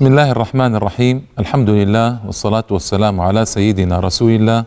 بسم 0.00 0.06
الله 0.16 0.30
الرحمن 0.30 0.74
الرحيم 0.74 1.22
الحمد 1.38 1.70
لله 1.70 2.26
والصلاة 2.26 2.64
والسلام 2.70 3.20
على 3.20 3.44
سيدنا 3.44 4.00
رسول 4.00 4.30
الله 4.32 4.64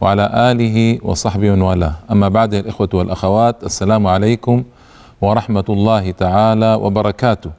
وعلى 0.00 0.30
آله 0.34 0.98
وصحبه 1.06 1.50
ومن 1.50 1.62
والاه 1.62 1.94
أما 2.10 2.28
بعد 2.28 2.54
الإخوة 2.54 2.88
والأخوات 2.94 3.64
السلام 3.64 4.06
عليكم 4.06 4.64
ورحمة 5.20 5.64
الله 5.68 6.10
تعالى 6.10 6.74
وبركاته 6.74 7.50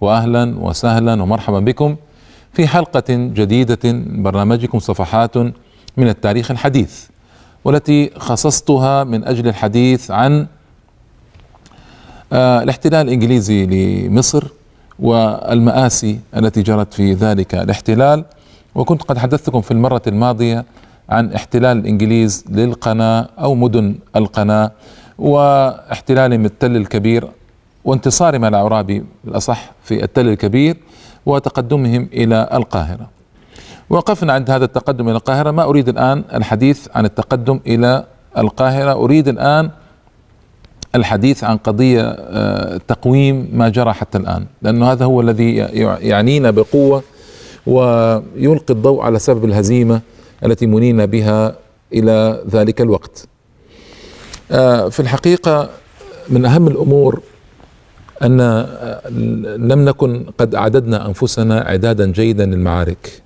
وأهلا 0.00 0.58
وسهلا 0.58 1.22
ومرحبا 1.22 1.60
بكم 1.60 1.96
في 2.52 2.66
حلقة 2.66 3.08
جديدة 3.10 3.92
من 3.92 4.22
برنامجكم 4.22 4.78
صفحات 4.78 5.36
من 5.96 6.08
التاريخ 6.08 6.50
الحديث 6.50 7.06
والتي 7.64 8.10
خصصتها 8.16 9.04
من 9.04 9.24
أجل 9.24 9.48
الحديث 9.48 10.10
عن 10.10 10.46
الاحتلال 12.32 13.06
الإنجليزي 13.06 13.66
لمصر 13.66 14.57
والمآسي 14.98 16.20
التي 16.36 16.62
جرت 16.62 16.94
في 16.94 17.12
ذلك 17.12 17.54
الاحتلال. 17.54 18.24
وكنت 18.74 19.02
قد 19.02 19.18
حدثتكم 19.18 19.60
في 19.60 19.70
المرة 19.70 20.02
الماضية 20.06 20.64
عن 21.10 21.32
احتلال 21.32 21.78
الإنجليز 21.78 22.44
للقناة 22.50 23.28
أو 23.38 23.54
مدن 23.54 23.94
القناة 24.16 24.70
واحتلالهم 25.18 26.44
التل 26.44 26.76
الكبير 26.76 27.28
وانتصارهم 27.84 28.44
على 28.44 28.56
الأعرابي 28.56 29.04
بالأصح 29.24 29.70
في 29.84 30.04
التل 30.04 30.28
الكبير 30.28 30.76
وتقدمهم 31.26 32.08
إلى 32.12 32.48
القاهرة. 32.52 33.08
وقفنا 33.90 34.32
عند 34.32 34.50
هذا 34.50 34.64
التقدم 34.64 35.08
إلى 35.08 35.16
القاهرة. 35.16 35.50
ما 35.50 35.62
أريد 35.62 35.88
الآن 35.88 36.24
الحديث 36.34 36.88
عن 36.94 37.04
التقدم 37.04 37.60
إلى 37.66 38.04
القاهرة. 38.38 38.92
أريد 38.92 39.28
الآن 39.28 39.70
الحديث 40.94 41.44
عن 41.44 41.56
قضية 41.56 42.02
آه، 42.02 42.80
تقويم 42.88 43.48
ما 43.52 43.68
جرى 43.68 43.92
حتى 43.92 44.18
الآن. 44.18 44.46
لأنه 44.62 44.92
هذا 44.92 45.04
هو 45.04 45.20
الذي 45.20 45.56
يعنينا 46.02 46.50
بقوة 46.50 47.02
ويلقي 47.66 48.74
الضوء 48.74 49.02
على 49.02 49.18
سبب 49.18 49.44
الهزيمة 49.44 50.00
التي 50.44 50.66
منينا 50.66 51.04
بها 51.04 51.54
إلى 51.92 52.42
ذلك 52.50 52.80
الوقت. 52.80 53.26
آه، 54.50 54.88
في 54.88 55.00
الحقيقة 55.00 55.68
من 56.28 56.44
أهم 56.44 56.68
الأمور 56.68 57.20
أن 58.22 58.40
آه، 58.40 59.08
لم 59.56 59.84
نكن 59.84 60.24
قد 60.38 60.54
أعددنا 60.54 61.06
أنفسنا 61.06 61.68
إعدادا 61.68 62.06
جيدا 62.12 62.46
للمعارك. 62.46 63.22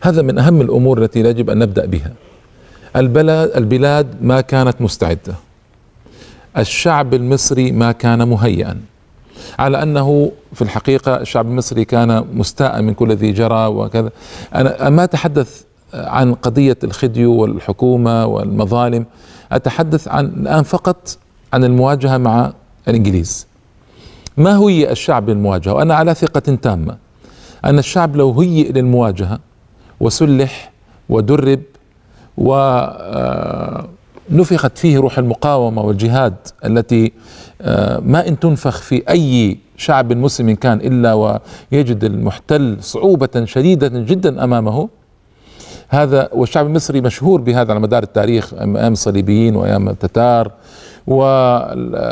هذا 0.00 0.22
من 0.22 0.38
أهم 0.38 0.60
الأمور 0.60 1.02
التي 1.02 1.20
يجب 1.20 1.50
أن 1.50 1.58
نبدأ 1.58 1.86
بها. 1.86 2.12
البلد 2.96 3.50
البلاد 3.56 4.06
ما 4.22 4.40
كانت 4.40 4.80
مستعدة. 4.80 5.34
الشعب 6.58 7.14
المصري 7.14 7.72
ما 7.72 7.92
كان 7.92 8.28
مهيئا. 8.28 8.80
على 9.58 9.82
أنه 9.82 10.32
في 10.54 10.62
الحقيقة 10.62 11.16
الشعب 11.16 11.46
المصري 11.46 11.84
كان 11.84 12.24
مستاء 12.34 12.82
من 12.82 12.94
كل 12.94 13.12
الذي 13.12 13.32
جرى 13.32 13.66
وكذا. 13.66 14.10
أنا 14.54 14.88
ما 14.88 15.04
أتحدث 15.04 15.62
عن 15.94 16.34
قضية 16.34 16.76
الخديو 16.84 17.32
والحكومة 17.32 18.26
والمظالم 18.26 19.06
أتحدث 19.52 20.08
عن 20.08 20.26
الآن 20.26 20.62
فقط 20.62 21.18
عن 21.52 21.64
المواجهة 21.64 22.16
مع 22.16 22.52
الإنجليز. 22.88 23.46
ما 24.36 24.58
هي 24.58 24.90
الشعب 24.90 25.30
للمواجهة؟ 25.30 25.72
وأنا 25.74 25.94
على 25.94 26.14
ثقة 26.14 26.40
تامة 26.40 26.96
أن 27.64 27.78
الشعب 27.78 28.16
لو 28.16 28.40
هيئ 28.40 28.72
للمواجهة 28.72 29.38
وسلح 30.00 30.72
ودرب 31.08 31.62
و 32.36 32.54
آه، 32.54 33.88
نفخت 34.30 34.78
فيه 34.78 34.98
روح 34.98 35.18
المقاومة 35.18 35.82
والجهاد 35.82 36.34
التي 36.64 37.12
آه، 37.62 38.00
ما 38.04 38.28
إن 38.28 38.38
تنفخ 38.38 38.78
في 38.82 39.02
أي 39.08 39.58
شعب 39.76 40.12
مسلم 40.12 40.54
كان 40.54 40.78
إلا 40.78 41.14
ويجد 41.14 42.04
المحتل 42.04 42.76
صعوبة 42.80 43.44
شديدة 43.44 43.88
جدا 43.88 44.44
أمامه. 44.44 44.88
هذا 45.88 46.28
والشعب 46.32 46.66
المصري 46.66 47.00
مشهور 47.00 47.40
بهذا 47.40 47.70
على 47.70 47.80
مدار 47.80 48.02
التاريخ 48.02 48.54
أيام 48.54 48.92
الصليبيين 48.92 49.56
وأيام 49.56 49.88
التتار 49.88 50.52
والحملات 51.06 52.06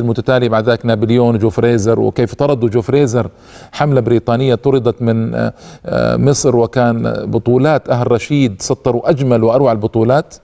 المتتالية 0.00 0.48
بعد 0.48 0.68
ذلك 0.68 0.86
نابليون 0.86 1.38
جو 1.38 1.50
فريزر 1.50 2.00
وكيف 2.00 2.34
طردوا 2.34 2.68
جو 2.68 2.82
فريزر 2.82 3.30
حملة 3.72 4.00
بريطانية 4.00 4.54
طردت 4.54 5.02
من 5.02 5.34
آه، 5.34 5.52
آه، 5.86 6.16
مصر 6.16 6.56
وكان 6.56 7.12
بطولات 7.26 7.90
أهل 7.90 8.12
رشيد 8.12 8.62
سطروا 8.62 9.10
أجمل 9.10 9.44
وأروع 9.44 9.72
البطولات. 9.72 10.34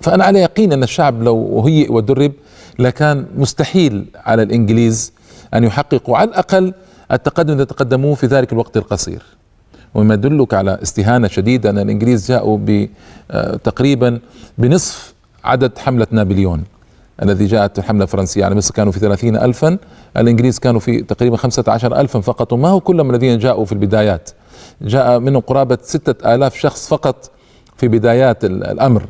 فأنا 0.00 0.24
على 0.24 0.38
يقين 0.38 0.72
أن 0.72 0.82
الشعب 0.82 1.22
لو 1.22 1.62
هيئ 1.66 1.92
ودرب 1.92 2.32
لكان 2.78 3.26
مستحيل 3.36 4.04
على 4.16 4.42
الإنجليز 4.42 5.12
أن 5.54 5.64
يحققوا 5.64 6.16
على 6.16 6.30
الأقل 6.30 6.74
التقدم 7.12 7.52
الذي 7.52 7.64
تقدموه 7.64 8.14
في 8.14 8.26
ذلك 8.26 8.52
الوقت 8.52 8.76
القصير. 8.76 9.22
وما 9.94 10.14
يدلك 10.14 10.54
على 10.54 10.78
استهانة 10.82 11.28
شديدة 11.28 11.70
أن 11.70 11.78
الإنجليز 11.78 12.28
جاءوا 12.28 12.58
آه، 13.30 13.56
تقريبا 13.56 14.20
بنصف 14.58 15.14
عدد 15.44 15.78
حملة 15.78 16.06
نابليون. 16.10 16.64
الذي 17.22 17.46
جاءت 17.46 17.78
الحملة 17.78 18.02
الفرنسية 18.02 18.44
على 18.44 18.54
مصر 18.54 18.74
كانوا 18.74 18.92
في 18.92 18.98
ثلاثين 18.98 19.36
ألفا 19.36 19.78
الإنجليز 20.16 20.58
كانوا 20.58 20.80
في 20.80 21.02
تقريبا 21.02 21.36
خمسة 21.36 21.64
عشر 21.68 22.00
ألفا 22.00 22.20
فقط. 22.20 22.52
وما 22.52 22.68
هو 22.68 22.80
كلهم 22.80 23.10
الذين 23.10 23.38
جاءوا 23.38 23.64
في 23.64 23.72
البدايات؟ 23.72 24.30
جاء 24.82 25.18
منهم 25.18 25.40
قرابة 25.40 25.78
ستة 25.82 26.34
آلاف 26.34 26.54
شخص 26.54 26.88
فقط 26.88 27.30
في 27.76 27.88
بدايات 27.88 28.44
الأمر. 28.44 29.08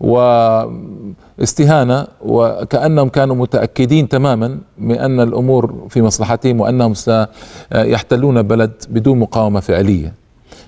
واستهانة 0.00 2.06
وكأنهم 2.22 3.08
كانوا 3.08 3.36
متأكدين 3.36 4.08
تماما 4.08 4.58
من 4.78 4.94
ان 4.94 5.20
الأمور 5.20 5.86
في 5.88 6.02
مصلحتهم 6.02 6.60
وأنهم 6.60 6.94
سيحتلون 6.94 8.42
بلد 8.42 8.72
بدون 8.88 9.18
مقاومة 9.18 9.60
فعلية. 9.60 10.12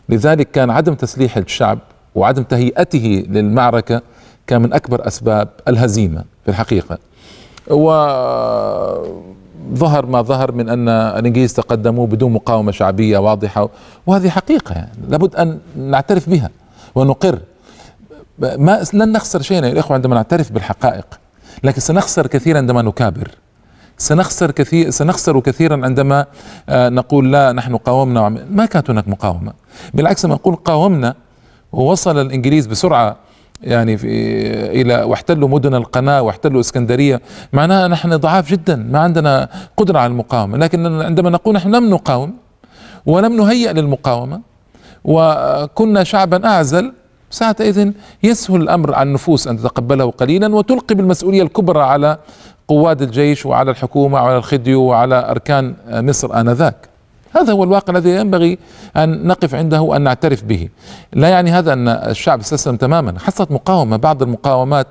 لذلك 0.08 0.50
كان 0.50 0.70
عدم 0.70 0.94
تسليح 0.94 1.36
الشعب 1.36 1.78
وعدم 2.14 2.42
تهيئته 2.42 3.24
للمعركة 3.28 4.02
كان 4.46 4.62
من 4.62 4.72
أكبر 4.72 5.06
أسباب 5.06 5.48
الهزيمة 5.68 6.24
في 6.44 6.50
الحقيقة. 6.50 6.98
وظهر 7.70 9.06
ما 10.06 10.22
ظهر 10.22 10.52
من 10.52 10.68
أن 10.68 10.88
الإنجليز 10.88 11.54
تقدموا 11.54 12.06
بدون 12.06 12.32
مقاومة 12.32 12.72
شعبية 12.72 13.18
واضحة 13.18 13.68
وهذه 14.06 14.28
حقيقة 14.28 14.74
يعني 14.74 14.90
لابد 15.08 15.36
أن 15.36 15.58
نعترف 15.76 16.30
بها 16.30 16.50
ونقر 16.94 17.38
ما 18.42 18.84
لن 18.94 19.12
نخسر 19.12 19.42
شيئا 19.42 19.66
يا 19.66 19.72
الاخوه 19.72 19.94
عندما 19.94 20.14
نعترف 20.14 20.52
بالحقائق 20.52 21.06
لكن 21.64 21.80
سنخسر 21.80 22.26
كثيرا 22.26 22.58
عندما 22.58 22.82
نكابر. 22.82 23.30
سنخسر 23.98 24.50
كثير 24.50 24.90
سنخسر 24.90 25.40
كثيرا 25.40 25.84
عندما 25.84 26.26
آه، 26.68 26.88
نقول 26.88 27.32
لا 27.32 27.52
نحن 27.52 27.76
قاومنا 27.76 28.28
ما 28.50 28.66
كانت 28.66 28.90
هناك 28.90 29.08
مقاومة. 29.08 29.52
بالعكس 29.94 30.24
لما 30.24 30.34
نقول 30.34 30.54
قاومنا 30.56 31.14
ووصل 31.72 32.20
الإنجليز 32.20 32.66
بسرعة 32.66 33.16
يعني 33.62 33.96
في 33.96 34.06
إلى 34.80 35.02
واحتلوا 35.02 35.48
مدن 35.48 35.74
القناة 35.74 36.22
واحتلوا 36.22 36.60
إسكندرية. 36.60 37.20
معناها 37.52 37.88
نحن 37.88 38.16
ضعاف 38.16 38.50
جدا 38.50 38.76
ما 38.76 38.98
عندنا 38.98 39.48
قدرة 39.76 39.98
على 39.98 40.10
المقاومة. 40.10 40.58
لكن 40.58 41.02
عندما 41.02 41.30
نقول 41.30 41.54
نحن 41.54 41.74
لم 41.74 41.90
نقاوم 41.90 42.34
ولم 43.06 43.36
نهيئ 43.36 43.72
للمقاومة 43.72 44.40
وكنا 45.04 46.04
شعبا 46.04 46.46
أعزل 46.46 46.92
ساعتئذ 47.32 47.90
يسهل 48.22 48.62
الأمر 48.62 48.94
على 48.94 49.08
النفوس 49.08 49.48
أن 49.48 49.56
تتقبله 49.56 50.10
قليلا 50.10 50.54
وتلقي 50.54 50.94
بالمسؤولية 50.94 51.42
الكبرى 51.42 51.80
على 51.80 52.18
قواد 52.68 53.02
الجيش 53.02 53.46
وعلى 53.46 53.70
الحكومة 53.70 54.14
وعلى 54.14 54.36
الخديو 54.36 54.82
وعلى 54.82 55.30
أركان 55.30 55.74
مصر 55.88 56.40
آنذاك. 56.40 56.76
هذا 57.36 57.52
هو 57.52 57.64
الواقع 57.64 57.92
الذي 57.92 58.10
ينبغي 58.10 58.58
أن 58.96 59.26
نقف 59.26 59.54
عنده 59.54 59.80
وأن 59.80 60.02
نعترف 60.02 60.44
به. 60.44 60.68
لا 61.12 61.28
يعني 61.28 61.50
هذا 61.50 61.72
أن 61.72 61.88
الشعب 61.88 62.40
استسلم 62.40 62.76
تماما، 62.76 63.18
حصلت 63.18 63.50
مقاومة 63.50 63.96
بعض 63.96 64.22
المقاومات 64.22 64.86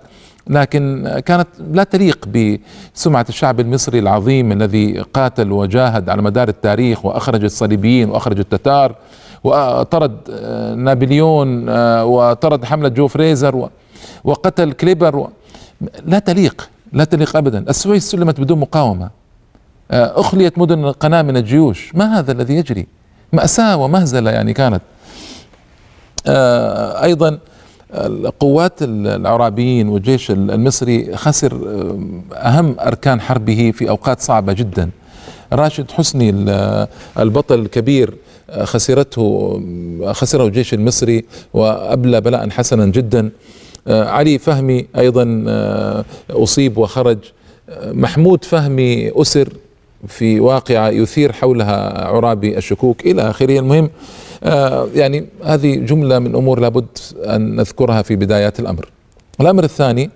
لكن 0.47 1.11
كانت 1.25 1.47
لا 1.71 1.83
تليق 1.83 2.27
بسمعة 2.27 3.25
الشعب 3.29 3.59
المصري 3.59 3.99
العظيم 3.99 4.51
الذي 4.51 4.99
قاتل 5.13 5.51
وجاهد 5.51 6.09
على 6.09 6.21
مدار 6.21 6.47
التاريخ 6.47 7.05
وأخرج 7.05 7.43
الصليبيين 7.43 8.09
وأخرج 8.09 8.39
التتار 8.39 8.95
وطرد 9.43 10.17
آه، 10.29 10.75
نابليون 10.75 11.69
آه، 11.69 12.05
وطرد 12.05 12.65
حملة 12.65 12.89
جو 12.89 13.07
فريزر 13.07 13.69
وقتل 14.23 14.71
كليبر 14.71 15.27
لا 16.05 16.19
تليق 16.19 16.69
لا 16.93 17.03
تليق 17.03 17.37
أبدا. 17.37 17.59
السويس 17.69 18.11
سلمت 18.11 18.39
بدون 18.39 18.59
مقاومة. 18.59 19.09
آه، 19.91 20.19
أخليت 20.19 20.59
مدن 20.59 20.85
القناة 20.85 21.21
من 21.21 21.37
الجيوش. 21.37 21.95
ما 21.95 22.19
هذا 22.19 22.31
الذي 22.31 22.55
يجري؟ 22.55 22.87
مأساة 23.33 23.77
ومهزلة 23.77 24.31
يعني 24.31 24.53
كانت. 24.53 24.81
أيضا 27.03 27.39
القوات 27.93 28.73
العرابيين 28.81 29.89
والجيش 29.89 30.31
المصري 30.31 31.17
خسر 31.17 31.53
أهم 32.33 32.75
أركان 32.79 33.21
حربه 33.21 33.71
في 33.75 33.89
أوقات 33.89 34.21
صعبة 34.21 34.53
جدا. 34.53 34.89
راشد 35.53 35.91
حسني 35.91 36.29
البطل 37.19 37.59
الكبير 37.59 38.13
خسرته 38.63 39.61
خسره 40.11 40.45
الجيش 40.45 40.73
المصري 40.73 41.25
وأبلى 41.53 42.21
بلاء 42.21 42.49
حسنا 42.49 42.85
جدا. 42.85 43.29
علي 43.87 44.37
فهمي 44.37 44.85
أيضا 44.97 45.43
أصيب 46.29 46.77
وخرج. 46.77 47.17
محمود 47.85 48.43
فهمي 48.45 49.21
أسر 49.21 49.49
في 50.07 50.39
واقعة 50.39 50.89
يثير 50.89 51.31
حولها 51.31 52.07
عرابي 52.07 52.57
الشكوك 52.57 53.05
إلى 53.05 53.21
آخره. 53.29 53.59
المهم 53.59 53.89
آه، 54.43 54.87
يعني 54.95 55.25
هذه 55.43 55.75
جملة 55.75 56.19
من 56.19 56.35
أمور 56.35 56.59
لابد 56.59 56.97
أن 57.25 57.55
نذكرها 57.55 58.01
في 58.01 58.15
بدايات 58.15 58.59
الأمر. 58.59 58.89
الأمر 59.41 59.63
الثاني 59.63 60.09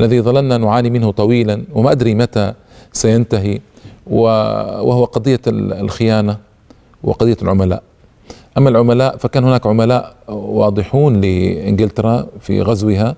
الذي 0.00 0.20
ظللنا 0.20 0.58
نعاني 0.58 0.90
منه 0.90 1.10
طويلا 1.10 1.64
وما 1.72 1.92
أدري 1.92 2.14
متى 2.14 2.52
سينتهي 2.92 3.60
وهو 4.06 5.04
قضية 5.04 5.40
الخيانة. 5.48 6.51
وقضية 7.04 7.36
العملاء. 7.42 7.82
أما 8.58 8.68
العملاء 8.68 9.16
فكان 9.16 9.44
هناك 9.44 9.66
عملاء 9.66 10.14
واضحون 10.28 11.20
لإنجلترا 11.20 12.26
في 12.40 12.62
غزوها 12.62 13.16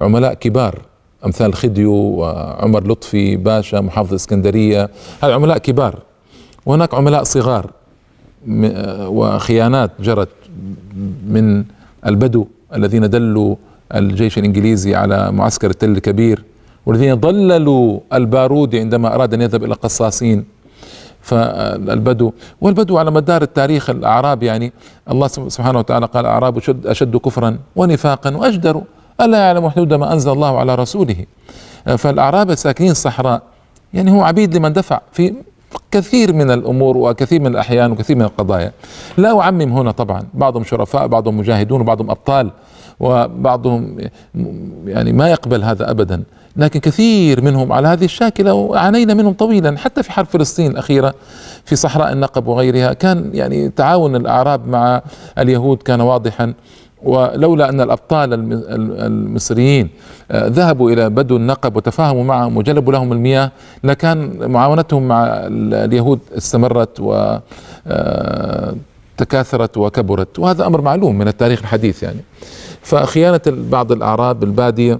عملاء 0.00 0.34
كبار 0.34 0.78
أمثال 1.24 1.54
خديو 1.54 1.92
وعمر 1.92 2.86
لطفي 2.86 3.36
باشا 3.36 3.76
محافظ 3.76 4.14
إسكندرية 4.14 4.90
هذه 5.22 5.32
عملاء 5.32 5.58
كبار. 5.58 5.98
وهناك 6.66 6.94
عملاء 6.94 7.22
صغار 7.22 7.70
وخيانات 9.06 9.90
جرت 10.00 10.28
من 11.28 11.64
البدو 12.06 12.46
الذين 12.74 13.10
دلوا 13.10 13.56
الجيش 13.94 14.38
الإنجليزي 14.38 14.94
على 14.94 15.32
معسكر 15.32 15.70
التل 15.70 15.90
الكبير 15.90 16.44
والذين 16.86 17.14
ضللوا 17.14 18.00
البارودي 18.12 18.80
عندما 18.80 19.14
أراد 19.14 19.34
أن 19.34 19.40
يذهب 19.40 19.64
إلى 19.64 19.74
قصاصين. 19.74 20.44
فالبدو 21.26 22.32
والبدو 22.60 22.98
على 22.98 23.10
مدار 23.10 23.42
التاريخ 23.42 23.90
الأعراب 23.90 24.42
يعني 24.42 24.72
الله 25.10 25.26
سبحانه 25.28 25.78
وتعالى 25.78 26.06
قال 26.06 26.26
الاعراب 26.26 26.56
أشد, 26.56 26.86
أشد 26.86 27.16
كفرا 27.16 27.58
ونفاقا 27.76 28.36
واجدروا 28.36 28.82
ألا 29.20 29.38
يعلم 29.38 29.68
حدود 29.68 29.94
ما 29.94 30.12
أنزل 30.12 30.32
الله 30.32 30.58
على 30.58 30.74
رسوله. 30.74 31.16
فالأعراب 31.98 32.50
الساكنين 32.50 32.90
الصحراء 32.90 33.42
يعني 33.94 34.10
هو 34.10 34.22
عبيد 34.22 34.56
لمن 34.56 34.72
دفع 34.72 35.00
في 35.12 35.34
كثير 35.90 36.32
من 36.32 36.50
الأمور 36.50 36.96
وكثير 36.96 37.40
من 37.40 37.46
الأحيان 37.46 37.92
وكثير 37.92 38.16
من 38.16 38.22
القضايا. 38.22 38.72
لا 39.16 39.40
أعمم 39.40 39.72
هنا 39.72 39.90
طبعا 39.90 40.22
بعضهم 40.34 40.64
شرفاء 40.64 41.06
بعضهم 41.06 41.36
مجاهدون 41.36 41.80
وبعضهم 41.80 42.10
أبطال 42.10 42.50
وبعضهم 43.00 43.98
يعني 44.86 45.12
ما 45.12 45.30
يقبل 45.30 45.62
هذا 45.62 45.90
ابدا. 45.90 46.22
لكن 46.56 46.80
كثير 46.80 47.42
منهم 47.42 47.72
على 47.72 47.88
هذه 47.88 48.04
الشاكلة 48.04 48.54
وعانينا 48.54 49.14
منهم 49.14 49.32
طويلا. 49.32 49.78
حتى 49.78 50.02
في 50.02 50.12
حرب 50.12 50.26
فلسطين 50.26 50.70
الأخيرة 50.70 51.14
في 51.64 51.76
صحراء 51.76 52.12
النقب 52.12 52.46
وغيرها 52.46 52.92
كان 52.92 53.30
يعني 53.34 53.68
تعاون 53.68 54.16
الأعراب 54.16 54.68
مع 54.68 55.02
اليهود 55.38 55.82
كان 55.82 56.00
واضحا. 56.00 56.54
ولولا 57.02 57.68
أن 57.68 57.80
الأبطال 57.80 58.28
المصريين 59.06 59.88
آه، 60.30 60.46
ذهبوا 60.48 60.90
إلى 60.90 61.10
بدو 61.10 61.36
النقب 61.36 61.76
وتفاهموا 61.76 62.24
معهم 62.24 62.56
وجلبوا 62.56 62.92
لهم 62.92 63.12
المياه 63.12 63.50
لكان 63.84 64.50
معاونتهم 64.50 65.08
مع 65.08 65.24
اليهود 65.72 66.20
استمرت 66.36 67.00
و 67.00 67.38
آه، 67.86 68.74
تكاثرت 69.16 69.76
وكبرت. 69.76 70.38
وهذا 70.38 70.66
أمر 70.66 70.80
معلوم 70.80 71.18
من 71.18 71.28
التاريخ 71.28 71.60
الحديث 71.60 72.02
يعني. 72.02 72.20
فخيانة 72.82 73.40
بعض 73.46 73.92
الأعراب 73.92 74.44
البادية 74.44 74.98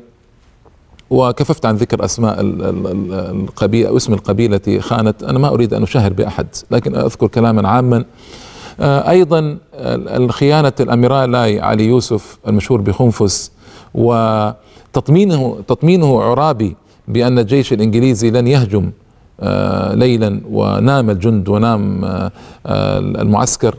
وكففت 1.11 1.67
عن 1.67 1.77
ذكر 1.77 2.05
أسماء 2.05 2.37
القبيله 2.41 3.89
أو 3.89 3.97
اسم 3.97 4.13
القبيلة 4.13 4.57
التي 4.57 4.81
خانت. 4.81 5.23
أنا 5.23 5.39
ما 5.39 5.49
أريد 5.49 5.75
أن 5.75 5.83
أشهر 5.83 6.13
بأحد 6.13 6.47
لكن 6.71 6.97
أذكر 6.97 7.27
كلاما 7.27 7.69
عاما. 7.69 8.05
آه، 8.81 9.11
أيضا 9.11 9.59
الخيانه 9.75 10.73
الاميرالاي 10.81 11.61
علي 11.61 11.85
يوسف 11.85 12.39
المشهور 12.49 12.81
بخنفس 12.81 13.53
وتطمينه 13.95 15.59
تطمينه 15.69 16.23
عرابي 16.23 16.77
بأن 17.09 17.39
الجيش 17.39 17.73
الإنجليزي 17.73 18.31
لن 18.31 18.47
يهجم 18.47 18.91
آه، 19.41 19.95
ليلا 19.95 20.41
ونام 20.51 21.11
الجند 21.11 21.49
ونام 21.49 22.05
آه، 22.05 22.33
المعسكر 22.99 23.75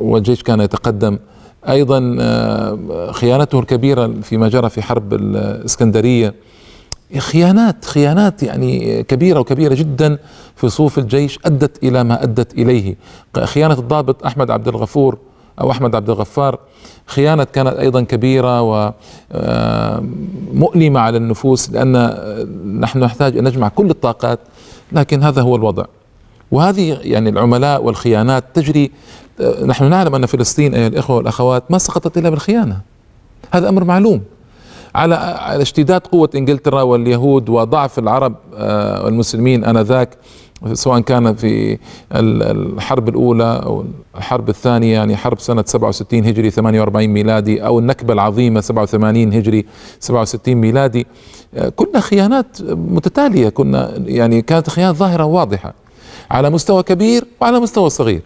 والجيش 0.00 0.42
كان 0.42 0.60
يتقدم. 0.60 1.18
أيضا 1.68 2.00
خيانته 3.12 3.60
الكبيرة 3.60 4.14
فيما 4.22 4.48
جرى 4.48 4.70
في 4.70 4.82
حرب 4.82 5.14
الإسكندرية. 5.14 6.34
خيانات 7.18 7.84
خيانات 7.84 8.42
يعني 8.42 9.02
كبيرة 9.02 9.40
وكبيرة 9.40 9.74
جدا 9.74 10.18
في 10.56 10.68
صفوف 10.68 10.98
الجيش 10.98 11.38
أدت 11.44 11.84
إلى 11.84 12.04
ما 12.04 12.22
أدت 12.22 12.54
إليه. 12.54 12.96
خيانة 13.44 13.74
الضابط 13.74 14.26
أحمد 14.26 14.50
عبد 14.50 14.68
الغفور 14.68 15.18
أو 15.60 15.70
أحمد 15.70 15.94
عبد 15.94 16.10
الغفار 16.10 16.58
خيانة 17.06 17.44
كانت 17.44 17.76
أيضا 17.76 18.00
كبيرة 18.00 18.62
ومؤلمة 20.52 21.00
على 21.00 21.16
النفوس 21.16 21.70
لأن 21.70 22.14
نحن 22.80 22.98
نحتاج 22.98 23.38
أن 23.38 23.44
نجمع 23.44 23.68
كل 23.68 23.90
الطاقات 23.90 24.38
لكن 24.92 25.22
هذا 25.22 25.42
هو 25.42 25.56
الوضع. 25.56 25.84
وهذه 26.50 26.98
يعني 27.02 27.30
العملاء 27.30 27.82
والخيانات 27.84 28.44
تجري 28.54 28.90
نحن 29.64 29.90
نعلم 29.90 30.14
أن 30.14 30.26
فلسطين 30.26 30.74
أيها 30.74 30.86
الإخوة 30.86 31.16
والأخوات 31.16 31.70
ما 31.70 31.78
سقطت 31.78 32.18
إلا 32.18 32.30
بالخيانة. 32.30 32.80
هذا 33.50 33.68
أمر 33.68 33.84
معلوم. 33.84 34.20
على 34.94 35.16
اشتداد 35.62 36.00
قوة 36.00 36.30
إنجلترا 36.34 36.82
واليهود 36.82 37.48
وضعف 37.48 37.98
العرب 37.98 38.34
آه، 38.56 39.04
والمسلمين 39.04 39.64
آنذاك 39.64 40.08
سواء 40.72 41.00
كان 41.00 41.34
في 41.34 41.78
الحرب 42.12 43.08
الأولى 43.08 43.62
أو 43.66 43.84
الحرب 44.16 44.48
الثانية 44.48 44.94
يعني 44.94 45.16
حرب 45.16 45.40
سنة 45.40 45.64
67 45.66 46.24
هجري 46.24 46.50
48 46.50 47.06
ميلادي 47.08 47.66
أو 47.66 47.78
النكبة 47.78 48.12
العظيمة 48.12 48.60
87 48.60 49.32
هجري 49.32 49.66
67 50.00 50.54
ميلادي. 50.54 51.06
آه، 51.54 51.68
كنا 51.68 52.00
خيانات 52.00 52.62
متتالية 52.70 53.48
كنا 53.48 53.92
يعني 54.06 54.42
كانت 54.42 54.70
خيانات 54.70 54.96
ظاهرة 54.96 55.24
واضحه 55.24 55.74
على 56.30 56.50
مستوى 56.50 56.82
كبير 56.82 57.24
وعلى 57.40 57.60
مستوى 57.60 57.90
صغير. 57.90 58.22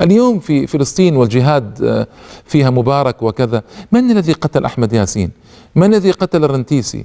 اليوم 0.00 0.38
في 0.38 0.66
فلسطين 0.66 1.16
والجهاد 1.16 1.82
آه، 1.84 2.06
فيها 2.44 2.70
مبارك 2.70 3.22
وكذا. 3.22 3.62
من 3.92 4.10
الذي 4.10 4.32
قتل 4.32 4.64
أحمد 4.64 4.92
ياسين؟ 4.92 5.30
من 5.74 5.94
الذي 5.94 6.10
قتل 6.10 6.44
الرنتيسي؟ 6.44 7.04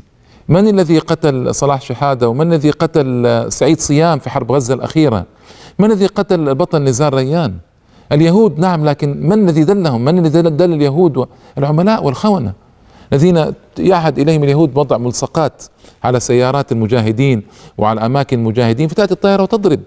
من 0.50 0.68
الذي 0.68 1.00
قتل 1.00 1.56
صلاح 1.56 1.82
شحادة؟ 1.82 2.30
ومن 2.30 2.54
الذي 2.54 2.72
قتل 2.72 3.46
سعيد 3.50 3.80
صيام 3.80 4.20
في 4.20 4.30
حرب 4.30 4.52
غزة 4.52 4.74
الأخيرة؟ 4.74 5.26
من 5.80 5.92
الذي 5.92 6.06
قتل 6.06 6.50
البطل 6.50 6.84
نزار 6.84 7.14
ريان؟ 7.14 7.54
اليهود 8.12 8.60
نعم 8.60 8.86
لكن 8.86 9.28
من 9.28 9.50
الذي 9.50 9.64
دلهم؟ 9.64 10.06
من 10.06 10.20
الذي 10.20 10.42
دل 10.42 10.74
اليهود 10.74 11.26
العملاء 11.58 12.04
والخونة؟ 12.04 12.54
الذين 13.14 13.54
يعهد 13.78 14.20
إليهم 14.20 14.44
اليهود 14.44 14.74
بوضع 14.74 14.98
ملصقات 14.98 15.64
على 16.04 16.20
سيارات 16.20 16.72
المجاهدين 16.72 17.44
وعلى 17.78 18.06
أماكن 18.06 18.40
المجاهدين 18.40 18.88
فتاتي 18.88 19.14
الطائره 19.14 19.44
وتضرب. 19.44 19.80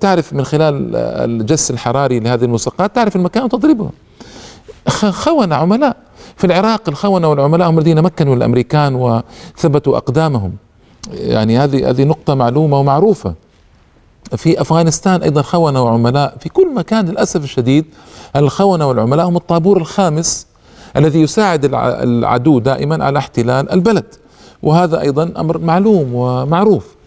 تعرف 0.00 0.32
من 0.32 0.44
خلال 0.44 0.96
الجس 0.96 1.70
الحراري 1.70 2.20
لهذه 2.20 2.44
الملصقات 2.44 2.94
تعرف 2.94 3.16
المكان 3.16 3.44
وتضربه. 3.44 3.90
خونة 5.10 5.54
عملاء. 5.54 5.96
في 6.36 6.44
العراق 6.46 6.88
الخونة 6.88 7.28
والعملاء 7.28 7.70
هم 7.70 7.78
الذين 7.78 8.02
مكنوا 8.02 8.36
الأمريكان 8.36 8.94
وثبتوا 8.94 9.96
أقدامهم. 9.96 10.52
يعني 11.12 11.58
هذه 11.58 11.90
هذه 11.90 12.04
نقطة 12.04 12.34
معلومة 12.34 12.80
ومعروفة. 12.80 13.34
في 14.36 14.60
أفغانستان 14.60 15.22
أيضا 15.22 15.42
خونة 15.42 15.82
وعملاء. 15.82 16.36
في 16.40 16.48
كل 16.48 16.74
مكان 16.74 17.06
للأسف 17.06 17.44
الشديد 17.44 17.84
الخونة 18.36 18.88
والعملاء 18.88 19.28
هم 19.28 19.36
الطابور 19.36 19.76
الخامس 19.76 20.46
الذي 20.96 21.20
يساعد 21.20 21.70
العدو 21.74 22.58
دائما 22.58 23.04
على 23.04 23.18
احتلال 23.18 23.72
البلد. 23.72 24.14
وهذا 24.62 25.00
أيضا 25.00 25.32
أمر 25.36 25.58
معلوم 25.58 26.14
ومعروف. 26.14 26.97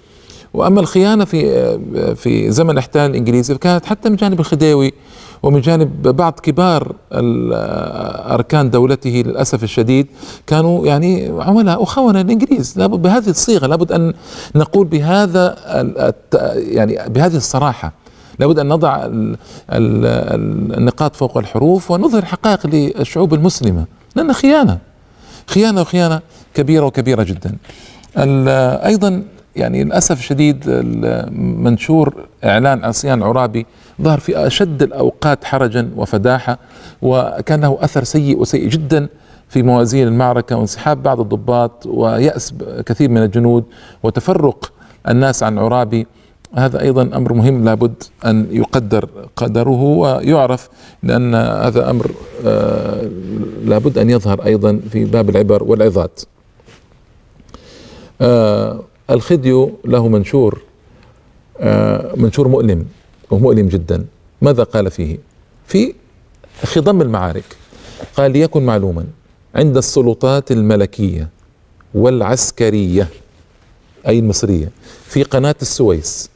وأما 0.54 0.80
الخيانة 0.80 1.26
في 1.26 2.16
في 2.16 2.52
زمن 2.52 2.70
الاحتلال 2.70 3.12
الانجليزي 3.12 3.56
كانت 3.56 3.86
حتى 3.86 4.10
من 4.10 4.16
جانب 4.16 4.40
الخديوي 4.40 4.94
ومن 5.44 5.62
جانب 5.62 6.02
بعض 6.08 6.40
كبار 6.44 6.96
أركان 8.34 8.70
دولته 8.70 9.24
للأسف 9.26 9.64
الشديد 9.64 10.08
كانوا 10.48 10.86
يعني 10.86 11.32
عملاء 11.40 11.82
وخونة 11.82 12.22
الإنجليز. 12.22 12.74
لابد 12.78 13.02
بهذه 13.02 13.30
الصيغة 13.30 13.68
لابد 13.68 13.92
أن 13.92 14.14
نقول 14.56 14.88
بهذا 14.88 15.56
يعني 16.56 17.10
بهذه 17.10 17.36
الصراحة 17.36 17.94
لابد 18.40 18.60
أن 18.60 18.68
نضع 18.68 19.08
النقاط 19.70 21.16
فوق 21.16 21.38
الحروف 21.38 21.92
ونظهر 21.92 22.26
حقائق 22.26 22.68
للشعوب 22.68 23.34
المسلمة. 23.34 23.86
لأن 24.16 24.34
خيانة 24.34 24.78
خيانة 25.48 25.82
وخيانة 25.82 26.22
كبيرة 26.54 26.86
وكبيرة 26.86 27.24
جدا. 27.24 27.58
أيضا 28.86 29.24
يعني 29.56 29.84
للأسف 29.84 30.20
الشديد 30.20 30.70
منشور 31.36 32.16
إعلان 32.44 32.86
عصيان 32.86 33.24
عرابي 33.24 33.66
ظهر 34.02 34.20
في 34.20 34.48
أشد 34.48 34.84
الأوقات 34.84 35.44
حرجا 35.44 35.92
وفداحة 35.96 36.60
وكان 37.02 37.62
له 37.62 37.78
أثر 37.82 38.04
سيء 38.04 38.40
وسيء 38.40 38.70
جدا 38.70 39.08
في 39.50 39.64
موازين 39.64 40.08
المعركة 40.08 40.56
وانسحاب 40.56 41.04
بعض 41.04 41.20
الضباط 41.20 41.86
ويأس 41.86 42.54
كثير 42.86 43.10
من 43.10 43.24
الجنود 43.24 43.64
وتفرق 44.04 44.72
الناس 45.08 45.44
عن 45.44 45.60
عرابي. 45.60 46.08
هذا 46.56 46.82
أيضا 46.82 47.02
أمر 47.02 47.34
مهم 47.34 47.66
لابد 47.66 48.04
أن 48.26 48.48
يقدر 48.52 49.10
قدره 49.36 49.82
ويعرف 49.82 50.70
لأن 51.04 51.36
هذا 51.36 51.90
أمر 51.90 52.12
آه، 52.46 53.10
لابد 53.66 53.98
أن 53.98 54.10
يظهر 54.10 54.46
أيضا 54.46 54.80
في 54.92 55.06
باب 55.06 55.30
العبر 55.30 55.64
والعظات. 55.64 56.22
آه، 58.22 58.84
الخديو 59.10 59.72
له 59.86 60.08
منشور 60.08 60.62
آه، 61.60 62.16
منشور 62.16 62.48
مؤلم 62.48 62.86
ومؤلم 63.32 63.68
جدا. 63.68 64.06
ماذا 64.42 64.64
قال 64.64 64.92
فيه؟ 64.92 65.18
في 65.68 65.94
خضم 66.64 67.02
المعارك. 67.02 67.44
قال 68.18 68.32
ليكن 68.32 68.66
معلوما 68.66 69.06
عند 69.56 69.78
السلطات 69.78 70.52
الملكية 70.52 71.30
والعسكرية 71.94 73.08
أي 74.08 74.20
المصرية 74.20 74.72
في 75.06 75.24
قناة 75.24 75.56
السويس 75.62 76.30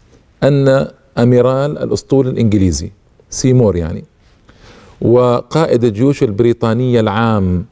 أن 0.43 0.87
أميرال 1.17 1.77
الأسطول 1.77 2.27
الإنجليزي 2.27 2.91
سيمور 3.29 3.75
يعني 3.75 4.03
وقائد 5.01 5.83
الجيوش 5.83 6.23
البريطانية 6.23 6.99
العام 6.99 7.65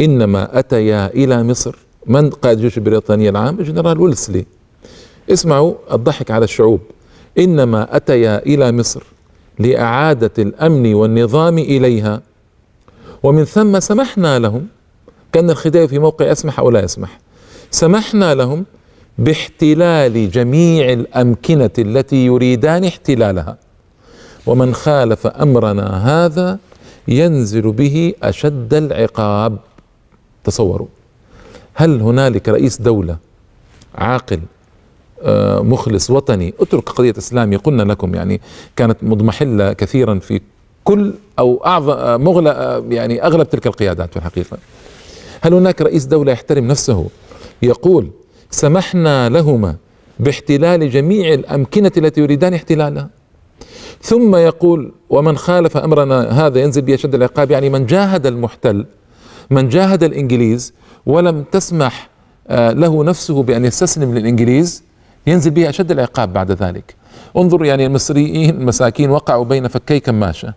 إنما 0.00 0.58
أتيا 0.58 1.06
إلى 1.06 1.42
مصر 1.42 1.76
من 2.06 2.30
قائد 2.30 2.56
الجيوش 2.56 2.78
البريطانية 2.78 3.30
العام؟ 3.30 3.60
الجنرال 3.60 4.00
ويلسلي. 4.00 4.44
اسمعوا 5.30 5.74
الضحك 5.92 6.30
على 6.30 6.44
الشعوب. 6.44 6.80
إنما 7.38 7.96
أتيا 7.96 8.46
إلى 8.46 8.72
مصر 8.72 9.02
لإعادة 9.58 10.30
الأمن 10.38 10.94
والنظام 10.94 11.58
إليها. 11.58 12.22
ومن 13.22 13.44
ثم 13.44 13.80
سمحنا 13.80 14.38
لهم 14.38 14.66
كان 15.32 15.50
الخداع 15.50 15.86
في 15.86 15.98
موقع 15.98 16.30
يسمح 16.30 16.58
أو 16.58 16.70
لا 16.70 16.84
يسمح 16.84 17.18
سمحنا 17.70 18.34
لهم 18.34 18.64
باحتلال 19.18 20.30
جميع 20.30 20.92
الأمكنة 20.92 21.70
التي 21.78 22.26
يريدان 22.26 22.84
احتلالها. 22.84 23.56
ومن 24.46 24.74
خالف 24.74 25.26
أمرنا 25.26 25.86
هذا 26.08 26.58
ينزل 27.08 27.72
به 27.72 28.14
أشد 28.22 28.74
العقاب. 28.74 29.58
تصوروا. 30.44 30.86
هل 31.82 32.00
هنالك 32.00 32.48
رئيس 32.48 32.82
دولة 32.82 33.16
عاقل 33.94 34.40
آه، 35.22 35.60
مخلص 35.60 36.10
وطني 36.10 36.54
اترك 36.60 36.88
قضية 36.88 37.14
إسلامية 37.18 37.56
قلنا 37.56 37.82
لكم 37.82 38.14
يعني 38.14 38.40
كانت 38.76 38.96
مضمحلة 39.02 39.72
كثيرا 39.72 40.18
في 40.18 40.40
كل 40.84 41.14
أو 41.38 41.62
أعظم 41.66 41.90
آه، 41.90 42.16
مغلى 42.16 42.50
آه، 42.50 42.84
يعني 42.88 43.26
أغلب 43.26 43.50
تلك 43.50 43.66
القيادات 43.66 44.10
في 44.10 44.16
الحقيقة. 44.16 44.58
هل 45.40 45.54
هناك 45.54 45.82
رئيس 45.82 46.04
دولة 46.04 46.32
يحترم 46.32 46.66
نفسه؟ 46.66 47.06
يقول 47.62 48.10
سمحنا 48.50 49.28
لهما 49.28 49.76
باحتلال 50.20 50.90
جميع 50.90 51.34
الأمكنة 51.34 51.92
التي 51.96 52.20
يريدان 52.20 52.54
احتلالها. 52.54 53.10
ثم 54.02 54.36
يقول 54.36 54.92
ومن 55.10 55.36
خالف 55.36 55.76
أمرنا 55.76 56.46
هذا 56.46 56.60
ينزل 56.60 56.82
بأشد 56.82 57.14
العقاب. 57.14 57.50
يعني 57.50 57.70
من 57.70 57.86
جاهد 57.86 58.26
المحتل 58.26 58.86
من 59.50 59.68
جاهد 59.68 60.02
الإنجليز 60.02 60.72
ولم 61.06 61.44
تسمح 61.52 62.08
له 62.50 63.04
نفسه 63.04 63.42
بأن 63.42 63.64
يستسلم 63.64 64.14
للإنجليز. 64.14 64.82
ينزل 65.26 65.50
به 65.50 65.68
أشد 65.68 65.90
العقاب 65.90 66.32
بعد 66.32 66.50
ذلك. 66.50 66.94
انظر 67.36 67.64
يعني 67.64 67.86
المصريين 67.86 68.50
المساكين 68.50 69.10
وقعوا 69.10 69.44
بين 69.44 69.68
فكي 69.68 70.00
كماشة. 70.00 70.54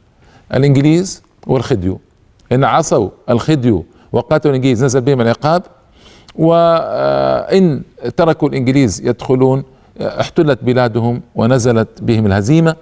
الإنجليز 0.53 1.23
والخديو 1.47 1.99
إن 2.51 2.63
عصوا 2.63 3.09
الخديو 3.29 3.85
وقاتلوا 4.11 4.51
الإنجليز 4.53 4.83
نزل 4.83 5.01
بهم 5.01 5.21
العقاب. 5.21 5.63
وإن 6.35 7.81
تركوا 8.17 8.49
الإنجليز 8.49 9.07
يدخلون 9.07 9.63
احتلت 10.01 10.63
بلادهم 10.63 11.21
ونزلت 11.35 12.01
بهم 12.01 12.25
الهزيمة. 12.25 12.75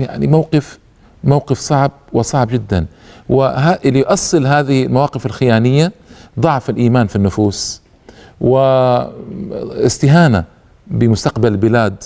يعني 0.00 0.26
موقف 0.26 0.78
موقف 1.24 1.58
صعب 1.58 1.90
وصعب 2.12 2.48
جدا. 2.48 2.86
وليؤصل 3.28 4.46
هذه 4.46 4.82
المواقف 4.84 5.26
الخيانية 5.26 5.92
ضعف 6.38 6.70
الإيمان 6.70 7.06
في 7.06 7.16
النفوس 7.16 7.82
واستهانة 8.40 10.44
بمستقبل 10.86 11.52
البلاد 11.52 12.04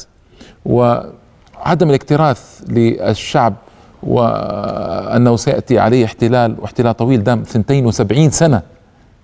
وعدم 0.64 1.90
الاكتراث 1.90 2.62
للشعب 2.68 3.54
وأنه 4.02 5.36
سيأتي 5.36 5.78
عليه 5.78 6.04
احتلال 6.04 6.56
واحتلال 6.60 6.96
طويل 6.96 7.24
دام 7.24 7.40
72 7.40 8.30
سنة 8.30 8.62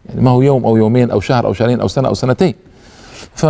يعني 0.09 0.21
ما 0.21 0.31
هو 0.31 0.43
يوم 0.43 0.65
أو 0.65 0.77
يومين 0.77 1.11
أو 1.11 1.21
شهر 1.21 1.47
أو 1.47 1.53
شهرين 1.53 1.81
أو 1.81 1.89
سنة 1.89 2.09
أو 2.09 2.15
سنتين. 2.15 2.55
ف 3.35 3.47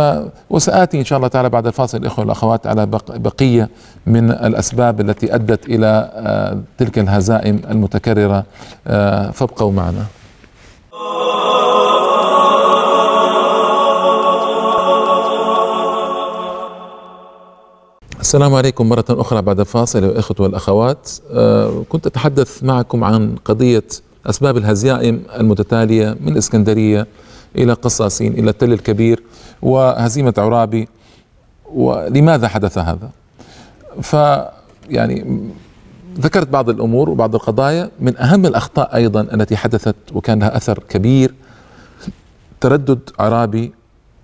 وسآتي 0.49 0.99
إن 0.99 1.05
شاء 1.05 1.17
الله 1.17 1.27
تعالى 1.27 1.49
بعد 1.49 1.67
الفاصل 1.67 1.97
الإخوة 1.97 2.19
والأخوات 2.19 2.67
على 2.67 2.85
بقية 3.09 3.69
من 4.05 4.31
الأسباب 4.31 5.01
التي 5.01 5.35
أدت 5.35 5.65
إلى 5.65 6.11
آه، 6.13 6.59
تلك 6.77 6.99
الهزائم 6.99 7.61
المتكررة 7.69 8.43
آه، 8.87 9.31
فابقوا 9.31 9.71
معنا. 9.71 10.05
السلام 18.19 18.55
عليكم 18.55 18.89
مرة 18.89 19.05
أخرى 19.09 19.41
بعد 19.41 19.59
الفاصل 19.59 20.03
الإخوة 20.03 20.35
والأخوات. 20.39 21.09
آه، 21.31 21.83
كنت 21.89 22.07
أتحدث 22.07 22.63
معكم 22.63 23.03
عن 23.03 23.35
قضية 23.45 23.83
أسباب 24.25 24.57
الهزائم 24.57 25.23
المتتالية 25.39 26.17
من 26.21 26.31
الإسكندرية 26.31 27.07
إلى 27.55 27.73
قصاصين 27.73 28.33
إلى 28.33 28.49
التل 28.49 28.73
الكبير 28.73 29.23
وهزيمة 29.61 30.33
عرابي. 30.37 30.87
ولماذا 31.73 32.47
حدث 32.47 32.77
هذا؟ 32.77 33.09
ف 34.01 34.13
يعني 34.89 35.41
ذكرت 36.19 36.47
بعض 36.47 36.69
الأمور 36.69 37.09
وبعض 37.09 37.35
القضايا. 37.35 37.91
من 37.99 38.17
أهم 38.17 38.45
الأخطاء 38.45 38.95
أيضا 38.95 39.21
التي 39.21 39.57
حدثت 39.57 39.95
وكان 40.13 40.39
لها 40.39 40.57
أثر 40.57 40.79
كبير 40.89 41.33
تردد 42.61 42.99
عرابي 43.19 43.73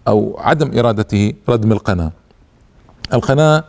أو 0.07 0.35
عدم 0.39 0.79
إرادته 0.79 1.33
ردم 1.49 1.71
القناة. 1.71 2.11
القناة 3.13 3.63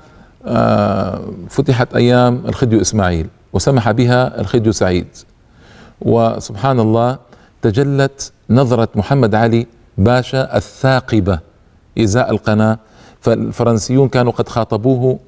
فتحت 1.49 1.95
أيام 1.95 2.43
الخديو 2.49 2.81
إسماعيل 2.81 3.27
وسمح 3.53 3.91
بها 3.91 4.41
الخديو 4.41 4.73
سعيد. 4.73 5.07
وسبحان 6.01 6.81
الله 6.81 7.19
تجلت 7.63 8.33
نظرة 8.51 8.89
محمد 8.95 9.35
علي 9.35 9.67
باشا 9.99 10.57
الثاقبة 10.57 11.39
إزاء 11.99 12.31
القناة. 12.31 12.79
فالفرنسيون 13.21 14.09
كانوا 14.09 14.33
قد 14.33 14.49
خاطبوه 14.49 15.19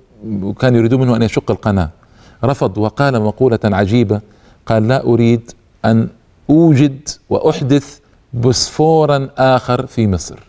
وكانوا 0.42 0.78
يريدون 0.78 1.00
منه 1.00 1.16
أن 1.16 1.22
يشق 1.22 1.50
القناة. 1.50 1.90
رفض 2.44 2.78
وقال 2.78 3.22
مقولة 3.22 3.58
عجيبة 3.64 4.20
قال 4.66 4.88
لا 4.88 5.04
أريد 5.04 5.50
أن 5.84 6.08
أوجد 6.50 7.08
وأحدث 7.30 7.98
بسفورا 8.34 9.28
آخر 9.38 9.87
في 9.87 10.06
مصر. 10.06 10.47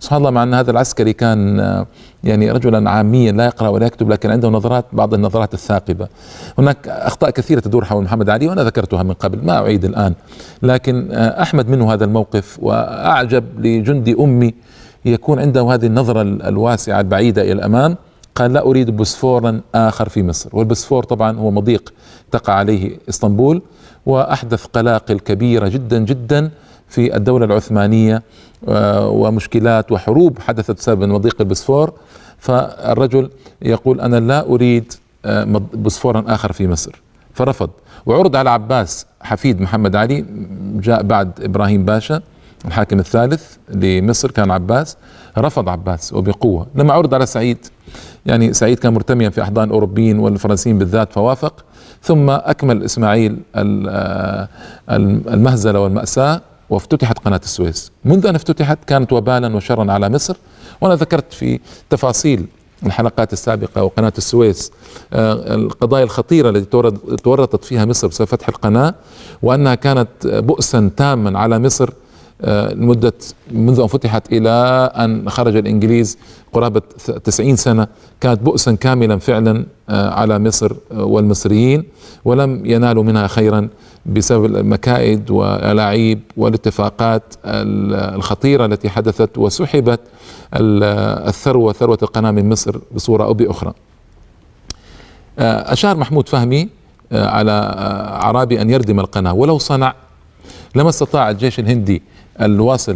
سبحان 0.00 0.18
الله 0.18 0.30
مع 0.30 0.42
أن 0.42 0.54
هذا 0.54 0.70
العسكري 0.70 1.12
كان 1.12 1.60
آه، 1.60 1.86
يعني 2.24 2.50
رجلا 2.50 2.90
عاميا 2.90 3.32
لا 3.32 3.44
يقرأ 3.44 3.68
ولا 3.68 3.86
يكتب 3.86 4.10
لكن 4.10 4.30
عنده 4.30 4.48
نظرات 4.48 4.84
بعض 4.92 5.14
النظرات 5.14 5.54
الثاقبة. 5.54 6.08
هناك 6.58 6.88
أخطاء 6.88 7.30
كثيرة 7.30 7.60
تدور 7.60 7.84
حول 7.84 8.04
محمد 8.04 8.30
علي 8.30 8.48
وأنا 8.48 8.64
ذكرتها 8.64 9.02
من 9.02 9.12
قبل 9.12 9.44
ما 9.44 9.58
أعيد 9.58 9.84
الآن. 9.84 10.14
لكن 10.62 11.08
آه، 11.12 11.42
أحمد 11.42 11.68
منه 11.68 11.92
هذا 11.92 12.04
الموقف 12.04 12.58
وأعجب 12.62 13.44
لجندي 13.66 14.16
أمي 14.20 14.54
يكون 15.04 15.38
عنده 15.38 15.62
هذه 15.62 15.86
النظرة 15.86 16.22
الواسعة 16.22 17.00
البعيدة 17.00 17.42
إلى 17.42 17.52
الأمام. 17.52 17.96
قال 18.34 18.52
لا 18.52 18.62
أريد 18.66 18.96
بوسفورا 18.96 19.60
آخر 19.74 20.08
في 20.08 20.22
مصر. 20.22 20.50
والبوسفور 20.52 21.04
طبعا 21.04 21.38
هو 21.38 21.50
مضيق 21.50 21.92
تقع 22.30 22.52
عليه 22.52 22.98
إسطنبول 23.08 23.62
وأحدث 24.06 24.64
قلاقل 24.64 25.18
كبيرة 25.18 25.68
جدا 25.68 25.98
جدا 25.98 26.50
في 26.90 27.16
الدولة 27.16 27.44
العثمانية 27.44 28.22
آه، 28.68 29.08
ومشكلات 29.08 29.92
وحروب 29.92 30.38
حدثت 30.38 30.70
بسبب 30.70 31.04
مضيق 31.04 31.36
البسفور 31.40 31.92
فالرجل 32.38 33.30
يقول 33.62 34.00
أنا 34.00 34.20
لا 34.20 34.46
أريد 34.46 34.92
آه، 35.24 35.62
بسفورا 35.74 36.24
آخر 36.26 36.52
في 36.52 36.68
مصر. 36.68 37.02
فرفض. 37.34 37.70
وعرض 38.06 38.36
على 38.36 38.50
عباس 38.50 39.06
حفيد 39.20 39.60
محمد 39.60 39.96
علي 39.96 40.24
جاء 40.76 41.02
بعد 41.02 41.30
إبراهيم 41.42 41.84
باشا 41.84 42.20
الحاكم 42.64 42.98
الثالث 42.98 43.56
لمصر 43.74 44.30
كان 44.30 44.50
عباس. 44.50 44.96
رفض 45.38 45.68
عباس 45.68 46.12
وبقوة. 46.12 46.66
لما 46.74 46.92
عرض 46.94 47.14
على 47.14 47.26
سعيد 47.26 47.58
يعني 48.26 48.52
سعيد 48.52 48.78
كان 48.78 48.94
مرتميا 48.94 49.28
في 49.30 49.42
أحضان 49.42 49.68
الأوروبيين 49.68 50.18
والفرنسيين 50.18 50.78
بالذات 50.78 51.12
فوافق. 51.12 51.64
ثم 52.02 52.30
أكمل 52.30 52.82
إسماعيل 52.84 53.36
آه، 53.54 54.48
المهزلة 55.28 55.80
والمأساة. 55.80 56.40
وافتتحت 56.70 57.18
قناة 57.18 57.40
السويس. 57.44 57.92
منذ 58.04 58.26
أن 58.26 58.34
افتتحت 58.34 58.78
كانت 58.86 59.12
وبالا 59.12 59.56
وشرا 59.56 59.92
على 59.92 60.08
مصر 60.08 60.36
وأنا 60.80 60.94
ذكرت 60.94 61.32
في 61.32 61.60
تفاصيل 61.90 62.46
الحلقات 62.86 63.32
السابقة 63.32 63.84
وقناة 63.84 64.12
السويس 64.18 64.72
آه، 65.12 65.54
القضايا 65.54 66.04
الخطيرة 66.04 66.50
التي 66.50 66.90
تورطت 67.24 67.64
فيها 67.64 67.84
مصر 67.84 68.08
بسبب 68.08 68.28
فتح 68.28 68.48
القناة 68.48 68.94
وأنها 69.42 69.74
كانت 69.74 70.08
بؤسا 70.24 70.90
تاما 70.96 71.38
على 71.38 71.58
مصر 71.58 71.90
آه، 72.42 72.74
لمدة 72.74 73.12
منذ 73.50 73.80
أن 73.80 73.86
فتحت 73.86 74.32
إلى 74.32 74.50
أن 74.96 75.30
خرج 75.30 75.56
الإنجليز 75.56 76.18
قرابة 76.52 76.82
90 77.24 77.56
سنة 77.56 77.86
كانت 78.20 78.42
بؤسا 78.42 78.72
كاملا 78.72 79.18
فعلا 79.18 79.66
آه، 79.88 80.10
على 80.10 80.38
مصر 80.38 80.72
والمصريين 80.90 81.84
ولم 82.24 82.66
ينالوا 82.66 83.04
منها 83.04 83.26
خيرا. 83.26 83.68
بسبب 84.06 84.44
المكائد 84.44 85.30
والاعيب 85.30 86.20
والاتفاقات 86.36 87.22
الخطيرة 87.44 88.66
التي 88.66 88.88
حدثت 88.90 89.38
وسحبت 89.38 90.00
الثروة 90.54 91.72
ثروة 91.72 91.98
القناة 92.02 92.30
من 92.30 92.48
مصر 92.48 92.78
بصورة 92.94 93.24
أو 93.24 93.34
بأخرى. 93.34 93.72
أشار 95.38 95.96
محمود 95.96 96.28
فهمي 96.28 96.68
على 97.12 97.52
أعرابي 98.22 98.62
أن 98.62 98.70
يردم 98.70 99.00
القناة 99.00 99.32
ولو 99.32 99.58
صنع 99.58 99.94
لما 100.74 100.88
استطاع 100.88 101.30
الجيش 101.30 101.58
الهندي 101.58 102.02
الواصل 102.40 102.94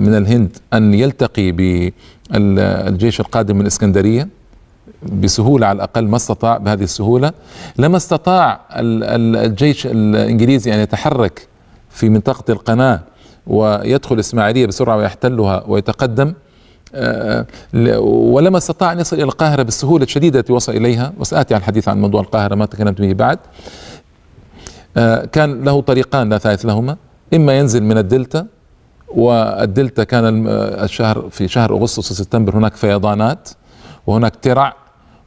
من 0.00 0.14
الهند 0.14 0.56
أن 0.74 0.94
يلتقي 0.94 1.52
بالجيش 1.52 3.20
القادم 3.20 3.54
من 3.56 3.62
الإسكندرية 3.62 4.28
بسهولة 5.02 5.66
على 5.66 5.76
الأقل 5.76 6.08
ما 6.08 6.16
استطاع 6.16 6.58
بهذه 6.58 6.82
السهولة. 6.82 7.32
لما 7.78 7.96
استطاع 7.96 8.60
الجيش 8.72 9.86
الإنجليزي 9.86 10.74
أن 10.74 10.78
يتحرك 10.78 11.48
في 11.90 12.08
منطقة 12.08 12.52
القناة 12.52 13.00
ويدخل 13.46 14.14
الإسماعيلية 14.14 14.66
بسرعة 14.66 14.96
ويحتلها 14.96 15.64
ويتقدم 15.66 16.34
آه، 16.94 17.46
ولما 18.00 18.58
استطاع 18.58 18.92
أن 18.92 19.00
يصل 19.00 19.16
إلى 19.16 19.24
القاهرة 19.24 19.62
بالسهولة 19.62 20.04
الشديدة 20.04 20.38
التي 20.38 20.52
وصل 20.52 20.72
إليها 20.72 21.12
وسآتي 21.18 21.54
عن 21.54 21.60
الحديث 21.60 21.88
عن 21.88 22.00
موضوع 22.00 22.20
القاهرة 22.20 22.54
ما 22.54 22.66
تكلمت 22.66 23.00
به 23.00 23.12
بعد 23.12 23.38
آه، 24.96 25.24
كان 25.24 25.64
له 25.64 25.80
طريقان 25.80 26.28
لا 26.28 26.38
ثالث 26.38 26.66
لهما. 26.66 26.96
إما 27.34 27.58
ينزل 27.58 27.82
من 27.82 27.98
الدلتا 27.98 28.46
والدلتا 29.08 30.04
كان 30.04 30.46
الشهر 30.48 31.28
في 31.30 31.48
شهر 31.48 31.72
أغسطس 31.74 32.10
وسبتمبر 32.10 32.56
هناك 32.56 32.76
فيضانات 32.76 33.48
وهناك 34.06 34.36
ترع 34.42 34.76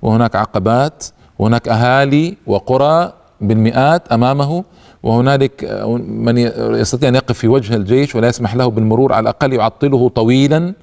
وهناك 0.01 0.35
عقبات 0.35 1.05
وهناك 1.39 1.67
أهالي 1.67 2.37
وقرى 2.47 3.13
بالمئات 3.41 4.07
أمامه 4.11 4.63
وهنالك 5.03 5.63
من 6.07 6.37
يستطيع 6.57 7.09
أن 7.09 7.15
يقف 7.15 7.37
في 7.37 7.47
وجه 7.47 7.75
الجيش 7.75 8.15
ولا 8.15 8.27
يسمح 8.27 8.55
له 8.55 8.67
بالمرور 8.67 9.13
على 9.13 9.23
الأقل 9.23 9.53
يعطله 9.53 10.09
طويلا 10.09 10.73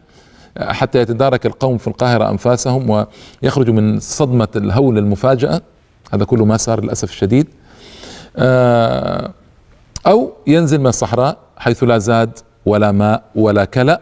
حتى 0.61 0.99
يتدارك 0.99 1.47
القوم 1.47 1.79
في 1.79 1.89
القاهرة 1.89 2.31
أنفاسهم 2.31 3.07
ويخرجوا 3.43 3.75
من 3.75 4.01
صدمة 4.01 4.49
الهول 4.57 4.99
المفاجأة. 4.99 5.61
هذا 6.13 6.25
كله 6.25 6.45
ما 6.45 6.57
صار 6.57 6.85
للأسف 6.85 7.11
الشديد. 7.11 7.47
آه، 8.37 9.31
أو 10.07 10.33
ينزل 10.47 10.81
من 10.81 10.87
الصحراء 10.87 11.39
حيث 11.57 11.85
لا 11.85 11.99
زاد 11.99 12.39
ولا 12.67 12.93
ماء 12.93 13.23
ولا 13.35 13.65
كلأ 13.65 14.01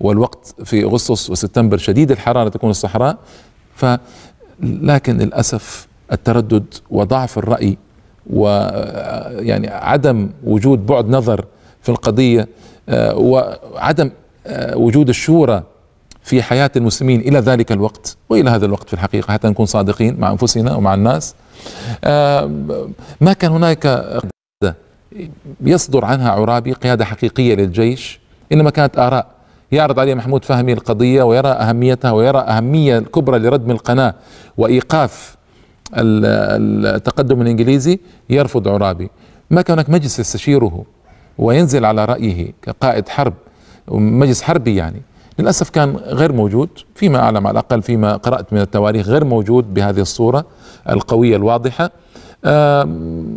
والوقت 0.00 0.54
في 0.64 0.84
أغسطس 0.84 1.30
وسبتمبر 1.30 1.76
شديد 1.76 2.10
الحرارة 2.10 2.48
تكون 2.48 2.70
الصحراء. 2.70 3.16
ف 3.74 3.86
لكن 4.62 5.18
للأسف 5.18 5.88
التردد 6.12 6.64
وضعف 6.90 7.38
الرأي 7.38 7.78
ويعني 8.30 9.68
عدم 9.68 10.30
وجود 10.44 10.86
بعد 10.86 11.08
نظر 11.08 11.44
في 11.82 11.88
القضية 11.88 12.48
آه، 12.88 13.16
وعدم 13.16 14.10
آه، 14.46 14.76
وجود 14.76 15.08
الشورى 15.08 15.62
في 16.22 16.42
حياة 16.42 16.70
المسلمين 16.76 17.20
إلى 17.20 17.38
ذلك 17.38 17.72
الوقت 17.72 18.16
وإلى 18.28 18.50
هذا 18.50 18.66
الوقت 18.66 18.86
في 18.86 18.94
الحقيقة 18.94 19.32
حتى 19.32 19.48
نكون 19.48 19.66
صادقين 19.66 20.20
مع 20.20 20.30
أنفسنا 20.30 20.74
ومع 20.74 20.94
الناس. 20.94 21.34
آه، 22.04 22.50
ما 23.20 23.32
كان 23.32 23.50
هناك 23.50 24.12
يصدر 25.60 26.04
عنها 26.04 26.30
عرابي 26.30 26.72
قيادة 26.72 27.04
حقيقية 27.04 27.54
للجيش 27.54 28.20
إنما 28.52 28.70
كانت 28.70 28.98
آراء 28.98 29.26
يعرض 29.72 29.98
عليه 29.98 30.14
محمود 30.14 30.44
فهمي 30.44 30.72
القضية 30.72 31.22
ويرى 31.22 31.48
أهميتها 31.48 32.10
ويرى 32.10 32.38
أهمية 32.38 32.98
الكبرى 32.98 33.38
لردم 33.38 33.70
القناة 33.70 34.14
وإيقاف 34.56 35.36
التقدم 35.94 37.42
الإنجليزي 37.42 37.98
يرفض 38.30 38.68
عرابي. 38.68 39.10
ما 39.50 39.62
كان 39.62 39.78
هناك 39.78 39.90
مجلس 39.90 40.18
يستشيره 40.18 40.84
وينزل 41.38 41.84
على 41.84 42.04
رأيه 42.04 42.52
كقائد 42.62 43.08
حرب 43.08 43.34
مجلس 43.88 44.42
حربي 44.42 44.76
يعني 44.76 45.02
للأسف 45.38 45.70
كان 45.70 45.96
غير 45.96 46.32
موجود 46.32 46.68
فيما 46.94 47.18
أعلم 47.18 47.46
على 47.46 47.52
الأقل 47.52 47.82
فيما 47.82 48.16
قرأت 48.16 48.52
من 48.52 48.60
التواريخ 48.60 49.08
غير 49.08 49.24
موجود 49.24 49.74
بهذه 49.74 50.00
الصورة 50.00 50.44
القوية 50.90 51.36
الواضحة. 51.36 51.90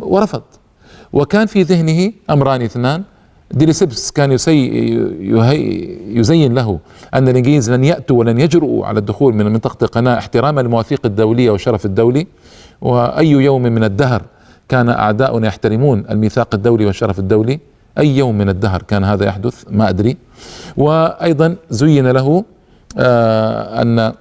ورفض. 0.00 0.42
وكان 1.12 1.46
في 1.46 1.62
ذهنه 1.62 2.12
أمران 2.30 2.62
اثنان 2.62 3.02
ديليسيبس 3.52 4.10
كان 4.10 4.32
يسي 4.32 4.66
يزين 6.08 6.54
له 6.54 6.78
أن 7.14 7.28
الإنجليز 7.28 7.70
لن 7.70 7.84
يأتوا 7.84 8.18
ولن 8.18 8.40
يجرؤوا 8.40 8.86
على 8.86 8.98
الدخول 8.98 9.34
من 9.34 9.46
منطقة 9.46 9.84
القناة 9.84 10.18
احتراما 10.18 10.60
للمواثيق 10.60 11.00
الدولية 11.04 11.50
والشرف 11.50 11.86
الدولي. 11.86 12.26
وأي 12.80 13.30
يوم 13.30 13.62
من 13.62 13.84
الدهر 13.84 14.22
كان 14.68 14.88
أعداؤنا 14.88 15.46
يحترمون 15.46 16.04
الميثاق 16.10 16.54
الدولي 16.54 16.86
والشرف 16.86 17.18
الدولي. 17.18 17.60
أي 17.98 18.16
يوم 18.16 18.38
من 18.38 18.48
الدهر 18.48 18.82
كان 18.82 19.04
هذا 19.04 19.24
يحدث؟ 19.24 19.64
ما 19.70 19.88
أدري. 19.88 20.16
وأيضا 20.76 21.56
زين 21.70 22.06
له 22.06 22.44
آه 22.98 23.82
أن 23.82 24.12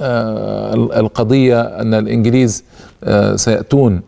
آه 0.00 0.74
القضية 0.74 1.60
أن 1.60 1.94
الإنجليز 1.94 2.64
آه 3.04 3.36
سيأتون 3.36 4.02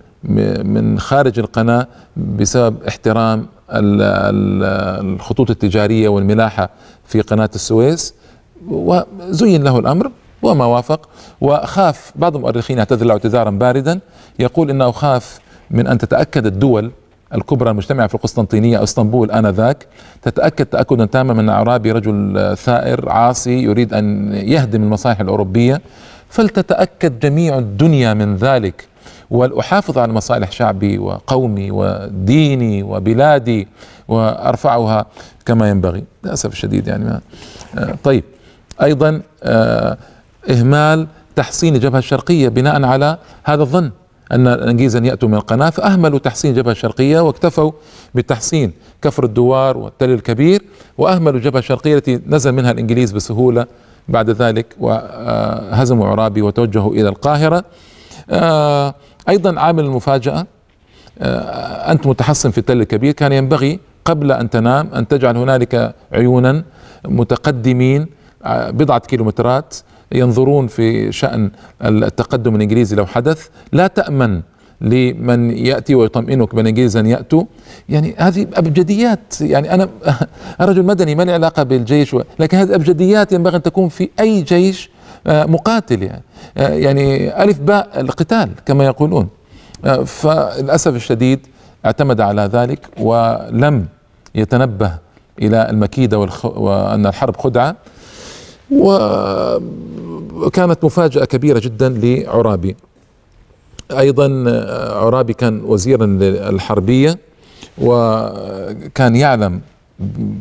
من 0.64 0.98
خارج 0.98 1.38
القناة 1.38 1.86
بسبب 2.16 2.76
احترام 2.88 3.46
الخطوط 3.72 5.50
التجارية 5.50 6.08
والملاحة 6.08 6.70
في 7.06 7.20
قناة 7.20 7.50
السويس 7.54 8.14
وزين 8.70 9.62
له 9.62 9.78
الأمر 9.78 10.10
وما 10.42 10.64
وافق 10.64 11.08
وخاف 11.40 12.12
بعض 12.16 12.36
المؤرخين 12.36 12.78
اعتذر 12.78 13.06
له 13.06 13.12
اعتذارا 13.12 13.50
باردا 13.50 14.00
يقول 14.38 14.70
إنه 14.70 14.90
خاف 14.90 15.38
من 15.70 15.86
أن 15.86 15.98
تتأكد 15.98 16.46
الدول 16.46 16.90
الكبرى 17.34 17.70
المجتمعة 17.70 18.06
في 18.06 18.14
القسطنطينية 18.14 18.78
أو 18.78 18.82
إسطنبول 18.84 19.30
آنذاك 19.30 19.86
تتأكد 20.22 20.66
تأكدا 20.66 21.04
تاما 21.04 21.40
ان 21.40 21.50
عرابي 21.50 21.92
رجل 21.92 22.54
ثائر 22.56 23.08
عاصي 23.08 23.62
يريد 23.62 23.94
أن 23.94 24.32
يهدم 24.34 24.82
المصالح 24.82 25.20
الأوروبية 25.20 25.80
فلتتأكد 26.28 27.18
جميع 27.18 27.58
الدنيا 27.58 28.14
من 28.14 28.36
ذلك 28.36 28.88
وأحافظ 29.32 29.98
على 29.98 30.12
مصالح 30.12 30.52
شعبي 30.52 30.98
وقومي 30.98 31.70
وديني 31.70 32.82
وبلادي 32.82 33.68
وأرفعها 34.08 35.06
كما 35.46 35.70
ينبغي. 35.70 36.04
للأسف 36.24 36.52
الشديد 36.52 36.86
يعني 36.88 37.04
ما 37.04 37.20
آه، 37.78 37.94
طيب. 38.04 38.24
أيضا 38.82 39.20
آه، 39.42 39.96
إهمال 40.50 41.06
تحصين 41.36 41.74
الجبهة 41.74 41.98
الشرقية 41.98 42.48
بناء 42.48 42.84
على 42.84 43.18
هذا 43.44 43.62
الظن 43.62 43.90
أن 44.32 44.46
الإنجليز 44.46 44.96
أن 44.96 45.04
يأتوا 45.04 45.28
من 45.28 45.34
القناة 45.34 45.70
فأهملوا 45.70 46.18
تحصين 46.18 46.50
الجبهة 46.50 46.72
الشرقية 46.72 47.20
واكتفوا 47.20 47.72
بتحصين 48.14 48.72
كفر 49.02 49.24
الدوار 49.24 49.76
والتل 49.76 50.10
الكبير 50.10 50.62
وأهملوا 50.98 51.38
الجبهة 51.38 51.58
الشرقية 51.58 51.96
التي 51.96 52.20
نزل 52.26 52.52
منها 52.52 52.70
الإنجليز 52.70 53.12
بسهولة 53.12 53.66
بعد 54.08 54.30
ذلك 54.30 54.66
وهزموا 54.80 56.06
عرابي 56.06 56.42
وتوجهوا 56.42 56.92
إلى 56.92 57.08
القاهرة. 57.08 57.64
آه، 58.30 58.94
أيضا 59.28 59.60
عامل 59.60 59.84
المفاجأة 59.84 60.46
آه، 61.18 61.92
أنت 61.92 62.06
متحصن 62.06 62.50
في 62.50 62.58
التل 62.58 62.80
الكبير 62.80 63.12
كان 63.12 63.32
ينبغي 63.32 63.78
قبل 64.04 64.32
أن 64.32 64.50
تنام 64.50 64.88
أن 64.94 65.08
تجعل 65.08 65.36
هنالك 65.36 65.94
عيونا 66.12 66.64
متقدمين 67.04 68.06
آه، 68.44 68.70
بضعة 68.70 68.98
كيلومترات 68.98 69.76
ينظرون 70.12 70.66
في 70.66 71.12
شأن 71.12 71.50
التقدم 71.84 72.56
الإنجليزي 72.56 72.96
لو 72.96 73.06
حدث. 73.06 73.48
لا 73.72 73.86
تأمن 73.86 74.40
لمن 74.80 75.50
يأتي 75.50 75.94
ويطمئنك 75.94 76.54
بالانجليز 76.54 76.96
ان 76.96 77.06
يأتوا. 77.06 77.44
يعني 77.88 78.14
هذه 78.18 78.46
أبجديات. 78.54 79.40
يعني 79.40 79.74
أنا 79.74 79.88
رجل 80.60 80.82
مدني 80.82 81.14
ما 81.14 81.22
لي 81.22 81.32
علاقة 81.32 81.62
بالجيش 81.62 82.16
لكن 82.38 82.56
هذه 82.58 82.74
أبجديات 82.74 83.32
ينبغي 83.32 83.56
أن 83.56 83.62
تكون 83.62 83.88
في 83.88 84.08
أي 84.20 84.42
جيش 84.42 84.90
مقاتل 85.26 86.02
يعني. 86.02 86.22
آه، 86.56 86.68
يعني 86.68 87.42
ألف 87.42 87.58
باء 87.58 88.00
القتال 88.00 88.50
كما 88.66 88.84
يقولون. 88.84 89.28
آه، 89.84 90.02
فللأسف 90.04 90.96
الشديد 90.96 91.46
اعتمد 91.86 92.20
على 92.20 92.42
ذلك 92.52 92.86
ولم 93.00 93.86
يتنبه 94.34 94.98
إلى 95.42 95.70
المكيدة. 95.70 96.18
وأن 96.44 97.06
الحرب 97.06 97.36
خدعة. 97.36 97.76
وكانت 100.32 100.84
مفاجأة 100.84 101.24
كبيرة 101.24 101.58
جدا 101.58 101.88
لعرابي. 101.88 102.76
أيضا 103.98 104.28
عرابي 104.96 105.34
كان 105.34 105.62
وزيرا 105.64 106.06
للحربية 106.06 107.18
وكان 107.78 109.16
يعلم 109.16 109.60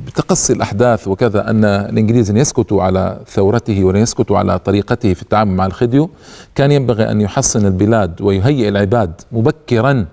بتقصي 0.07 0.53
الأحداث 0.53 1.07
وكذا 1.07 1.49
أن 1.49 1.65
الإنجليز 1.65 2.31
يسكتوا 2.31 2.83
على 2.83 3.19
ثورته 3.27 3.83
ولن 3.83 3.97
يسكتوا 4.01 4.37
على 4.37 4.59
طريقته 4.59 5.13
في 5.13 5.21
التعامل 5.21 5.51
مع 5.51 5.65
الخديو 5.65 6.09
كان 6.55 6.71
ينبغي 6.71 7.11
أن 7.11 7.21
يحصن 7.21 7.65
البلاد 7.65 8.21
ويهيئ 8.21 8.69
العباد 8.69 9.21
مبكرا 9.31 10.05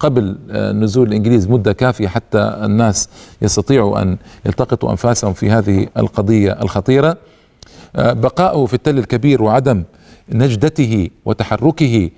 قبل 0.00 0.36
نزول 0.52 1.08
الإنجليز 1.08 1.48
مدة 1.48 1.72
كافية 1.72 2.08
حتى 2.08 2.38
الناس 2.38 3.08
يستطيعوا 3.42 4.02
أن 4.02 4.16
يلتقطوا 4.46 4.90
أنفاسهم 4.90 5.32
في 5.32 5.50
هذه 5.50 5.86
القضية 5.96 6.52
الخطيرة. 6.62 7.16
بقاؤه 7.94 8.66
في 8.66 8.74
التل 8.74 8.98
الكبير 8.98 9.42
وعدم 9.42 9.84
نجدته 10.28 11.10
وتحركه 11.24 12.10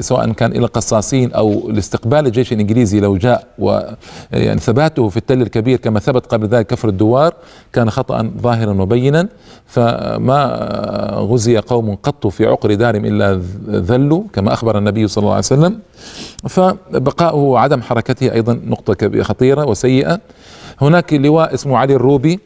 سواء 0.00 0.32
كان 0.32 0.50
إلى 0.50 0.58
القصاصين 0.58 1.32
أو 1.32 1.70
لاستقبال 1.70 2.26
الجيش 2.26 2.52
الإنجليزي 2.52 3.00
لو 3.00 3.16
جاء 3.16 3.48
يعني 4.32 4.60
ثباته 4.60 5.08
في 5.08 5.16
التل 5.16 5.42
الكبير 5.42 5.78
كما 5.78 6.00
ثبت 6.00 6.26
قبل 6.26 6.46
ذلك 6.46 6.66
كفر 6.66 6.88
الدوار 6.88 7.34
كان 7.72 7.90
خطأ 7.90 8.30
ظاهرا 8.40 8.82
وبينا. 8.82 9.28
فما 9.66 10.44
غزي 11.14 11.58
قوم 11.58 11.94
قط 11.94 12.26
في 12.26 12.46
عقر 12.46 12.74
دارهم 12.74 13.04
إلا 13.04 13.42
ذلوا 13.68 14.22
كما 14.32 14.52
أخبر 14.52 14.78
النبي 14.78 15.08
صلى 15.08 15.22
الله 15.22 15.34
عليه 15.34 15.44
وسلم. 15.44 15.78
فبقاؤه 16.48 17.34
وعدم 17.34 17.82
حركته 17.82 18.32
أيضا 18.32 18.60
نقطة 18.66 19.22
خطيرة 19.22 19.66
وسيئة. 19.66 20.20
هناك 20.80 21.12
لواء 21.14 21.54
اسمه 21.54 21.78
علي 21.78 21.94
الروبي 21.94 22.40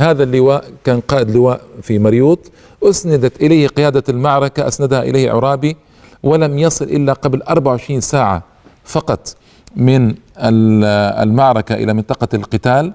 هذا 0.00 0.22
اللواء 0.22 0.64
كان 0.84 1.00
قائد 1.00 1.30
لواء 1.30 1.60
في 1.82 1.98
مريوط 1.98 2.50
أسندت 2.82 3.42
إليه 3.42 3.68
قيادة 3.68 4.04
المعركة 4.08 4.68
أسندها 4.68 5.02
إليه 5.02 5.30
عرابي 5.30 5.76
ولم 6.22 6.58
يصل 6.58 6.84
إلا 6.84 7.12
قبل 7.12 7.42
24 7.42 8.00
ساعة 8.00 8.42
فقط 8.84 9.36
من 9.76 10.14
المعركة 10.38 11.74
إلى 11.74 11.94
منطقة 11.94 12.28
القتال 12.34 12.92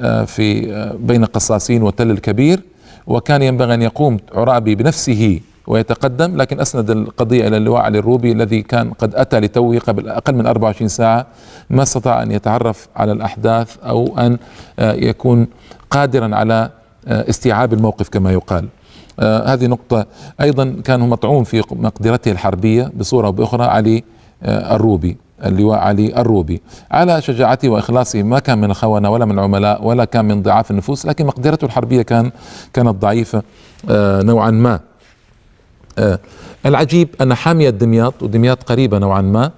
آه، 0.00 0.24
في 0.24 0.72
آه، 0.72 0.96
بين 1.00 1.24
قصاصين 1.24 1.82
والتل 1.82 2.10
الكبير 2.10 2.60
وكان 3.06 3.42
ينبغي 3.42 3.74
أن 3.74 3.82
يقوم 3.82 4.18
عرابي 4.32 4.74
بنفسه 4.74 5.40
ويتقدم 5.66 6.36
لكن 6.36 6.60
أسند 6.60 6.90
القضية 6.90 7.48
إلى 7.48 7.56
اللواء 7.56 7.82
علي 7.82 7.98
الروبي 7.98 8.32
الذي 8.32 8.62
كان 8.62 8.90
قد 8.90 9.14
أتى 9.14 9.40
لتوه 9.40 9.78
قبل 9.78 10.08
أقل 10.08 10.34
من 10.34 10.46
24 10.46 10.88
ساعة 10.88 11.26
ما 11.70 11.82
استطاع 11.82 12.22
أن 12.22 12.32
يتعرف 12.32 12.88
على 12.96 13.12
الأحداث 13.12 13.76
أو 13.84 14.18
أن 14.18 14.38
آه، 14.78 14.92
يكون 14.92 15.46
قادرا 15.90 16.36
على 16.36 16.70
استيعاب 17.08 17.72
الموقف 17.72 18.08
كما 18.08 18.32
يقال. 18.32 18.68
آه 19.20 19.54
هذه 19.54 19.66
نقطة. 19.66 20.06
أيضا 20.40 20.76
كان 20.84 21.00
مطعون 21.00 21.44
في 21.44 21.62
مقدرته 21.70 22.30
الحربية 22.32 22.92
بصورة 22.98 23.26
أو 23.26 23.32
بأخرى 23.32 23.64
علي 23.64 24.04
آه 24.42 24.76
الروبي 24.76 25.16
اللواء 25.46 25.78
علي 25.78 26.16
الروبي. 26.20 26.62
على 26.90 27.22
شجاعته 27.22 27.68
وإخلاصه 27.68 28.22
ما 28.22 28.38
كان 28.38 28.58
من 28.58 28.70
الخونه 28.70 29.10
ولا 29.10 29.24
من 29.24 29.32
العملاء 29.38 29.84
ولا 29.84 30.04
كان 30.04 30.24
من 30.24 30.42
ضعاف 30.42 30.70
النفوس 30.70 31.06
لكن 31.06 31.26
مقدرته 31.26 31.64
الحربية 31.64 32.02
كان 32.02 32.30
كانت 32.72 32.88
ضعيفة 32.88 33.42
آه 33.90 34.22
نوعا 34.22 34.50
ما. 34.50 34.74
آه 34.74 34.80
العجيب 36.66 37.08
أن 37.20 37.34
حامية 37.34 37.70
دمياط 37.70 38.22
ودمياط 38.22 38.62
قريبة 38.62 38.98
نوعا 38.98 39.22
ما 39.22 39.50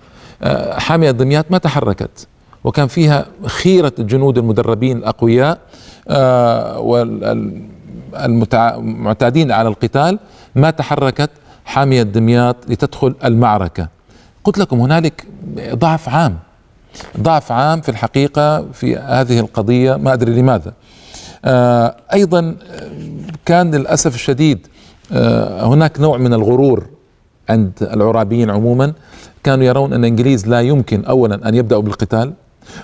آه 0.42 0.79
حامية 0.79 1.11
دمياط 1.11 1.46
ما 1.51 1.59
تحركت 1.59 2.27
وكان 2.64 2.87
فيها 2.87 3.27
خيرة 3.46 3.92
الجنود 3.98 4.38
المدربين 4.38 4.96
الأقوياء 4.96 5.59
آه 6.09 7.03
المعتادين 8.14 9.53
على 9.53 9.68
القتال 9.68 10.18
ما 10.55 10.70
تحركت 10.70 11.31
حامية 11.64 12.03
دمياط 12.03 12.57
لتدخل 12.68 13.14
المعركة. 13.24 13.88
قلت 14.44 14.59
لكم 14.59 14.81
هنالك 14.81 15.27
ضعف 15.74 16.09
عام 16.09 16.38
ضعف 17.20 17.53
عام 17.53 17.81
في 17.81 17.88
الحقيقة 17.88 18.72
في 18.72 18.96
هذه 18.96 19.40
القضية 19.40 19.96
ما 19.96 20.12
أدري 20.12 20.33
لماذا. 20.40 20.72
آه 21.44 21.96
أيضا 22.12 22.57
كان 23.46 23.74
للأسف 23.74 24.14
الشديد 24.14 24.66
آه 24.66 24.77
هناك 25.62 26.01
نوع 26.01 26.18
من 26.18 26.35
الغرور 26.35 26.87
عند 27.49 27.73
العرابيين 27.83 28.51
عموما. 28.51 28.92
كانوا 29.44 29.64
يرون 29.64 29.92
أن 29.92 30.01
الإنجليز 30.05 30.49
لا 30.49 30.61
يمكن 30.61 31.05
أولا 31.05 31.49
أن 31.49 31.55
يبدأوا 31.55 31.83
بالقتال 31.83 32.33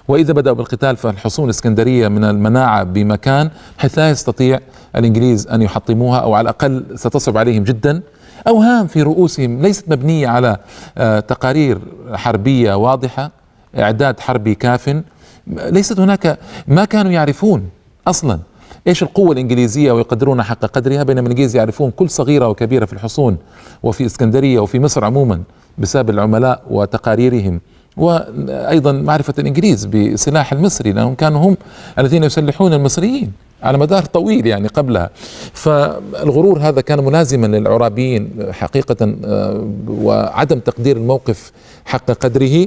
وإذا 0.08 0.32
بدأوا 0.32 0.56
بالقتال 0.56 0.96
فالحصون 0.96 1.44
الإسكندرية 1.44 2.08
من 2.08 2.24
المناعة 2.24 2.82
بمكان 2.84 3.50
حيث 3.78 3.98
لا 3.98 4.10
يستطيع 4.10 4.60
الإنجليز 4.96 5.48
أن 5.48 5.62
يحطموها 5.62 6.18
أو 6.18 6.34
على 6.34 6.42
الأقل 6.42 6.84
ستصعب 6.94 7.36
عليهم 7.36 7.64
جدا. 7.64 8.02
أوهام 8.48 8.86
في 8.86 9.02
رؤوسهم 9.02 9.62
ليست 9.62 9.88
مبنية 9.88 10.28
على 10.28 10.56
آه، 10.98 11.20
تقارير 11.20 11.78
حربية 12.12 12.74
واضحة 12.74 13.30
إعداد 13.78 14.20
حربي 14.20 14.54
كاف. 14.54 15.02
ليست 15.46 16.00
هناك 16.00 16.38
ما 16.68 16.84
كانوا 16.84 17.12
يعرفون 17.12 17.68
أصلا 18.06 18.38
إيش 18.86 19.02
القوة 19.02 19.32
الإنجليزية 19.32 19.92
ويقدرون 19.92 20.42
حق 20.42 20.66
قدرها 20.66 21.02
بينما 21.02 21.26
الإنجليز 21.26 21.56
يعرفون 21.56 21.90
كل 21.90 22.10
صغيرة 22.10 22.48
وكبيرة 22.48 22.84
في 22.84 22.92
الحصون 22.92 23.36
وفي 23.82 24.06
إسكندرية 24.06 24.60
وفي 24.60 24.80
مصر 24.80 25.04
عموما 25.04 25.42
بسبب 25.78 26.10
العملاء 26.10 26.62
وتقاريرهم 26.70 27.60
وأيضا 27.96 28.92
معرفة 28.92 29.34
الإنجليز 29.38 29.84
بالسلاح 29.84 30.52
المصري 30.52 30.92
لأنهم 30.92 31.14
كانوا 31.14 31.40
هم 31.40 31.56
الذين 31.98 32.24
يسلحون 32.24 32.72
المصريين 32.72 33.32
على 33.62 33.78
مدار 33.78 34.04
طويل 34.04 34.46
يعني 34.46 34.68
قبلها. 34.68 35.10
فالغرور 35.52 36.58
هذا 36.58 36.80
كان 36.80 37.04
ملازما 37.04 37.46
للعرابيين 37.46 38.30
حقيقه 38.50 39.16
آه، 39.24 39.68
وعدم 39.88 40.58
تقدير 40.58 40.96
الموقف 40.96 41.52
حق 41.84 42.10
قدره. 42.10 42.66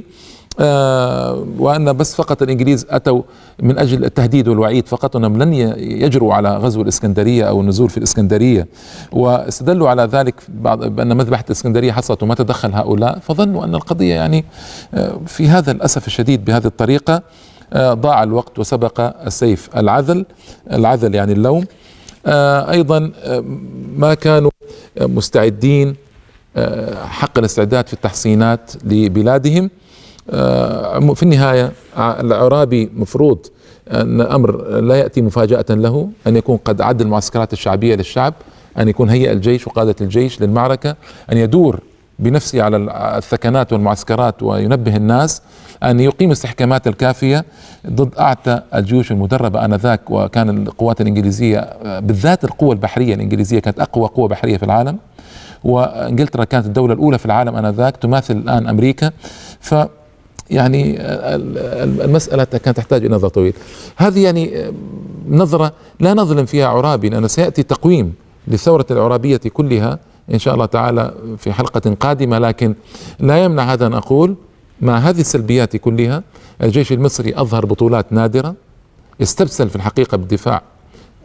آه 0.60 1.46
وأن 1.58 1.92
بس 1.96 2.14
فقط 2.14 2.42
الإنجليز 2.42 2.86
أتوا 2.90 3.22
من 3.62 3.78
أجل 3.78 4.04
التهديد 4.04 4.48
والوعيد 4.48 4.86
فقط 4.88 5.16
أنهم 5.16 5.42
لن 5.42 5.52
يجروا 5.78 6.34
على 6.34 6.56
غزو 6.56 6.82
الإسكندرية 6.82 7.44
أو 7.44 7.60
النزول 7.60 7.90
في 7.90 7.98
الإسكندرية. 7.98 8.66
واستدلوا 9.12 9.88
على 9.88 10.02
ذلك 10.02 10.34
بعض 10.48 10.84
بأن 10.84 11.16
مذبحة 11.16 11.44
الإسكندرية 11.46 11.92
حصلت 11.92 12.22
وما 12.22 12.34
تدخل 12.34 12.72
هؤلاء 12.72 13.18
فظنوا 13.18 13.64
أن 13.64 13.74
القضية 13.74 14.14
يعني 14.14 14.44
آه 14.94 15.20
في 15.26 15.48
هذا 15.48 15.70
الأسف 15.72 16.06
الشديد 16.06 16.44
بهذه 16.44 16.66
الطريقة 16.66 17.22
آه 17.72 17.94
ضاع 17.94 18.22
الوقت 18.22 18.58
وسبق 18.58 19.00
السيف 19.26 19.68
العذل 19.76 20.24
العذل 20.72 21.14
يعني 21.14 21.32
اللوم. 21.32 21.64
أيضا 22.70 23.10
ما 23.96 24.14
كانوا 24.14 24.50
مستعدين 25.00 25.96
حق 27.04 27.38
الاستعداد 27.38 27.86
في 27.86 27.92
التحصينات 27.92 28.72
لبلادهم. 28.84 29.70
في 31.14 31.22
النهاية 31.22 31.72
العرابي 31.98 32.90
مفروض 32.96 33.38
أن 33.90 34.20
أمر 34.20 34.68
لا 34.80 34.96
يأتي 34.96 35.22
مفاجأة 35.22 35.64
له 35.70 36.08
أن 36.26 36.36
يكون 36.36 36.56
قد 36.56 36.80
عد 36.80 37.00
المعسكرات 37.00 37.52
الشعبية 37.52 37.94
للشعب 37.94 38.34
أن 38.78 38.88
يكون 38.88 39.10
هيئ 39.10 39.32
الجيش 39.32 39.66
وقادة 39.66 39.94
الجيش 40.00 40.40
للمعركة 40.42 40.96
أن 41.32 41.36
يدور 41.36 41.80
بنفسه 42.18 42.62
على 42.62 42.76
الثكنات 43.18 43.72
والمعسكرات 43.72 44.42
وينبه 44.42 44.96
الناس 44.96 45.42
أن 45.82 46.00
يقيم 46.00 46.28
الاستحكامات 46.28 46.86
الكافية 46.86 47.44
ضد 47.90 48.14
أعتى 48.18 48.60
الجيوش 48.74 49.12
المدربة 49.12 49.64
آنذاك 49.64 50.00
وكان 50.10 50.66
القوات 50.66 51.00
الإنجليزية 51.00 51.72
بالذات 52.00 52.44
القوة 52.44 52.72
البحرية 52.72 53.14
الإنجليزية 53.14 53.58
كانت 53.58 53.80
أقوى 53.80 54.08
قوة 54.08 54.28
بحرية 54.28 54.56
في 54.56 54.62
العالم 54.62 54.98
وإنجلترا 55.64 56.44
كانت 56.44 56.66
الدولة 56.66 56.94
الأولى 56.94 57.18
في 57.18 57.26
العالم 57.26 57.56
آنذاك 57.56 57.96
تماثل 57.96 58.36
الآن 58.36 58.66
أمريكا 58.68 59.10
ف 59.60 59.74
يعني 60.50 60.96
المسألة 62.04 62.44
كانت 62.44 62.76
تحتاج 62.76 63.04
إلى 63.04 63.14
نظر 63.14 63.28
طويل. 63.28 63.54
هذه 63.96 64.24
يعني 64.24 64.72
نظرة 65.28 65.72
لا 66.00 66.14
نظلم 66.14 66.46
فيها 66.46 66.66
عرابي 66.66 67.08
لأن 67.08 67.28
سيأتي 67.28 67.62
تقويم 67.62 68.14
للثورة 68.48 68.86
العرابية 68.90 69.40
كلها 69.52 69.98
إن 70.34 70.38
شاء 70.38 70.54
الله 70.54 70.66
تعالى 70.66 71.14
في 71.38 71.52
حلقة 71.52 71.94
قادمة. 72.00 72.38
لكن 72.38 72.74
لا 73.20 73.44
يمنع 73.44 73.72
هذا 73.72 73.86
أن 73.86 73.94
أقول 73.94 74.34
مع 74.80 74.98
هذه 74.98 75.20
السلبيات 75.20 75.76
كلها 75.76 76.22
الجيش 76.62 76.92
المصري 76.92 77.40
أظهر 77.40 77.66
بطولات 77.66 78.12
نادرة 78.12 78.54
استبسل 79.22 79.68
في 79.68 79.76
الحقيقة 79.76 80.16
بالدفاع 80.16 80.62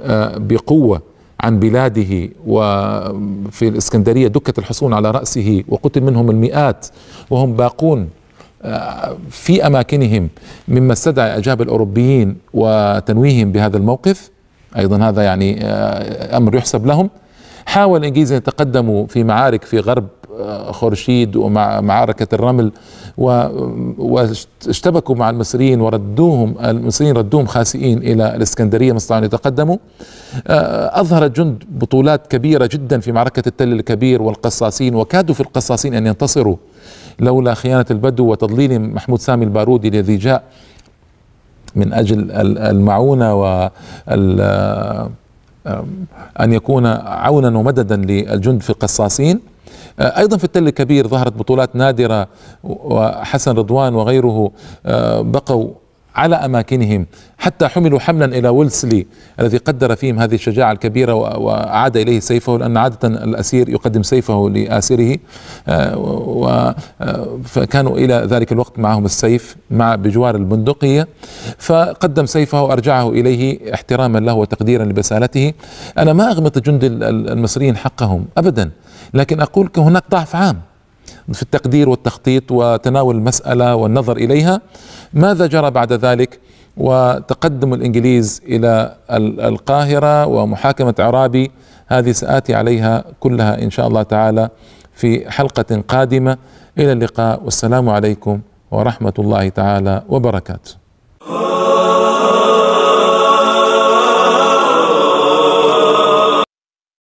آه، 0.01 0.38
بقوة 0.38 1.01
عن 1.39 1.59
بلاده 1.59 2.29
وفي 2.45 3.67
الإسكندرية 3.67 4.27
دكت 4.27 4.59
الحصون 4.59 4.93
على 4.93 5.12
رأسه 5.12 5.63
وقتل 5.67 6.01
منهم 6.01 6.29
المئات 6.29 6.88
وهم 7.29 7.53
باقون 7.53 8.09
في 9.30 9.67
أماكنهم 9.67 10.30
مما 10.67 10.93
استدعى 10.93 11.32
إعجاب 11.32 11.62
الأوروبيين 11.62 12.38
وتنويههم 12.54 13.52
بهذا 13.52 13.78
الموقف 13.78 14.30
أيضا 14.78 15.10
هذا 15.10 15.23
يعني 15.23 15.65
آه، 15.65 16.38
أمر 16.38 16.56
يحسب 16.56 16.86
لهم. 16.86 17.10
حاول 17.65 17.99
الإنجليز 17.99 18.32
أن 18.32 18.38
يتقدموا 18.38 19.08
في 19.08 19.23
معارك 19.23 19.63
في 19.63 19.80
غرب 19.80 20.08
آه، 20.39 20.71
خورشيد 20.71 21.36
ومع 21.36 21.82
معركة 21.82 22.36
الرمل 22.36 22.71
واشتبكوا 23.97 25.15
مع 25.15 25.30
المصريين 25.30 25.82
وردوهم 25.82 26.56
المصريين 26.60 27.17
ردوهم 27.17 27.45
خاسئين 27.45 27.97
إلى 27.97 28.36
الإسكندرية 28.36 28.91
ما 28.91 28.97
استطاعوا 28.97 29.19
أن 29.19 29.26
يتقدموا. 29.26 29.78
آه، 30.47 30.99
اظهر 31.02 31.26
الجند 31.26 31.63
بطولات 31.69 32.28
كبيرة 32.28 32.69
جدا 32.73 32.99
في 32.99 33.12
معركة 33.12 33.43
التل 33.47 33.73
الكبير 33.73 34.21
والقصاصين 34.21 34.95
وكادوا 34.95 35.36
في 35.36 35.41
القصاصين 35.41 35.93
أن 35.93 36.08
ينتصروا. 36.08 36.56
لولا 37.19 37.54
خيانة 37.54 37.86
البدو 37.91 38.26
وتضليل 38.26 38.82
محمود 38.82 39.19
سامي 39.19 39.45
البارودي 39.45 39.88
الذي 39.88 40.17
جاء 40.17 40.43
من 41.76 41.93
أجل 41.93 42.32
المعونة 42.58 43.41
و 43.41 43.69
أن 46.39 46.54
يكون 46.54 46.86
عونا 47.06 47.58
ومددا 47.58 47.95
للجند 47.95 48.62
في 48.62 48.69
القصاصين. 48.69 49.39
أيضا 49.99 50.38
في 50.38 50.43
التل 50.43 50.67
الكبير 50.67 51.08
ظهرت 51.08 51.34
بطولات 51.34 51.76
نادرة 51.76 52.28
وحسن 52.63 53.52
رضوان 53.52 53.95
وغيره 53.95 54.52
بقوا 55.19 55.69
على 56.15 56.36
أماكنهم 56.36 57.06
حتى 57.38 57.67
حملوا 57.67 57.99
حملا 57.99 58.26
إلى 58.26 58.49
ويلسلي 58.49 59.06
الذي 59.39 59.58
قدر 59.58 59.95
فيهم 59.95 60.19
هذه 60.19 60.36
الشجاعة 60.36 60.71
الكبيرة 60.71 61.13
وأعاد 61.13 61.97
إليه 61.97 62.19
سيفه 62.19 62.58
لأن 62.58 62.78
عادة 62.78 63.08
الأسير 63.08 63.69
يقدم 63.69 64.04
سيفه 64.04 64.49
لآسره. 64.49 65.17
آه، 65.67 66.76
فكانوا 67.43 67.97
إلى 67.97 68.13
ذلك 68.13 68.52
الوقت 68.52 68.80
معهم 68.80 69.06
السيف 69.06 69.56
مع 69.71 69.95
بجوار 69.95 70.36
البندقية. 70.36 71.08
فقدم 71.58 72.26
سيفه 72.26 72.63
وأرجعه 72.63 73.10
إليه 73.10 73.73
احتراما 73.73 74.19
له 74.19 74.34
وتقديرا 74.34 74.86
لبسالته. 74.86 75.54
أنا 75.97 76.13
ما 76.13 76.32
اغمط 76.32 76.60
جند 76.60 76.84
المصريين 77.04 77.78
حقهم 77.78 78.26
ابدا 78.38 78.71
لكن 79.13 79.41
أقول 79.41 79.69
هناك 79.78 80.04
ضعف 80.12 80.36
عام. 80.36 80.62
في 81.34 81.41
التقدير 81.41 81.89
والتخطيط 81.89 82.52
وتناول 82.52 83.15
المسألة 83.15 83.76
والنظر 83.76 84.17
إليها. 84.17 84.62
ماذا 85.13 85.45
جرى 85.45 85.71
بعد 85.71 85.93
ذلك؟ 85.93 86.39
وتقدم 86.78 87.73
الإنجليز 87.73 88.41
إلى 88.45 88.95
القاهرة 89.49 90.26
ومحاكمة 90.26 90.95
عرابي. 90.99 91.52
هذه 91.88 92.12
سآتي 92.12 92.56
عليها 92.56 93.04
كلها 93.19 93.63
إن 93.63 93.69
شاء 93.69 93.88
الله 93.88 94.04
تعالى 94.04 94.49
في 94.93 95.32
حلقة 95.32 95.84
قادمة. 95.88 96.38
إلى 96.78 96.91
اللقاء. 96.91 97.43
والسلام 97.43 97.89
عليكم 97.89 98.39
ورحمة 98.71 99.13
الله 99.19 99.49
تعالى 99.49 100.04
وبركاته. 100.10 100.71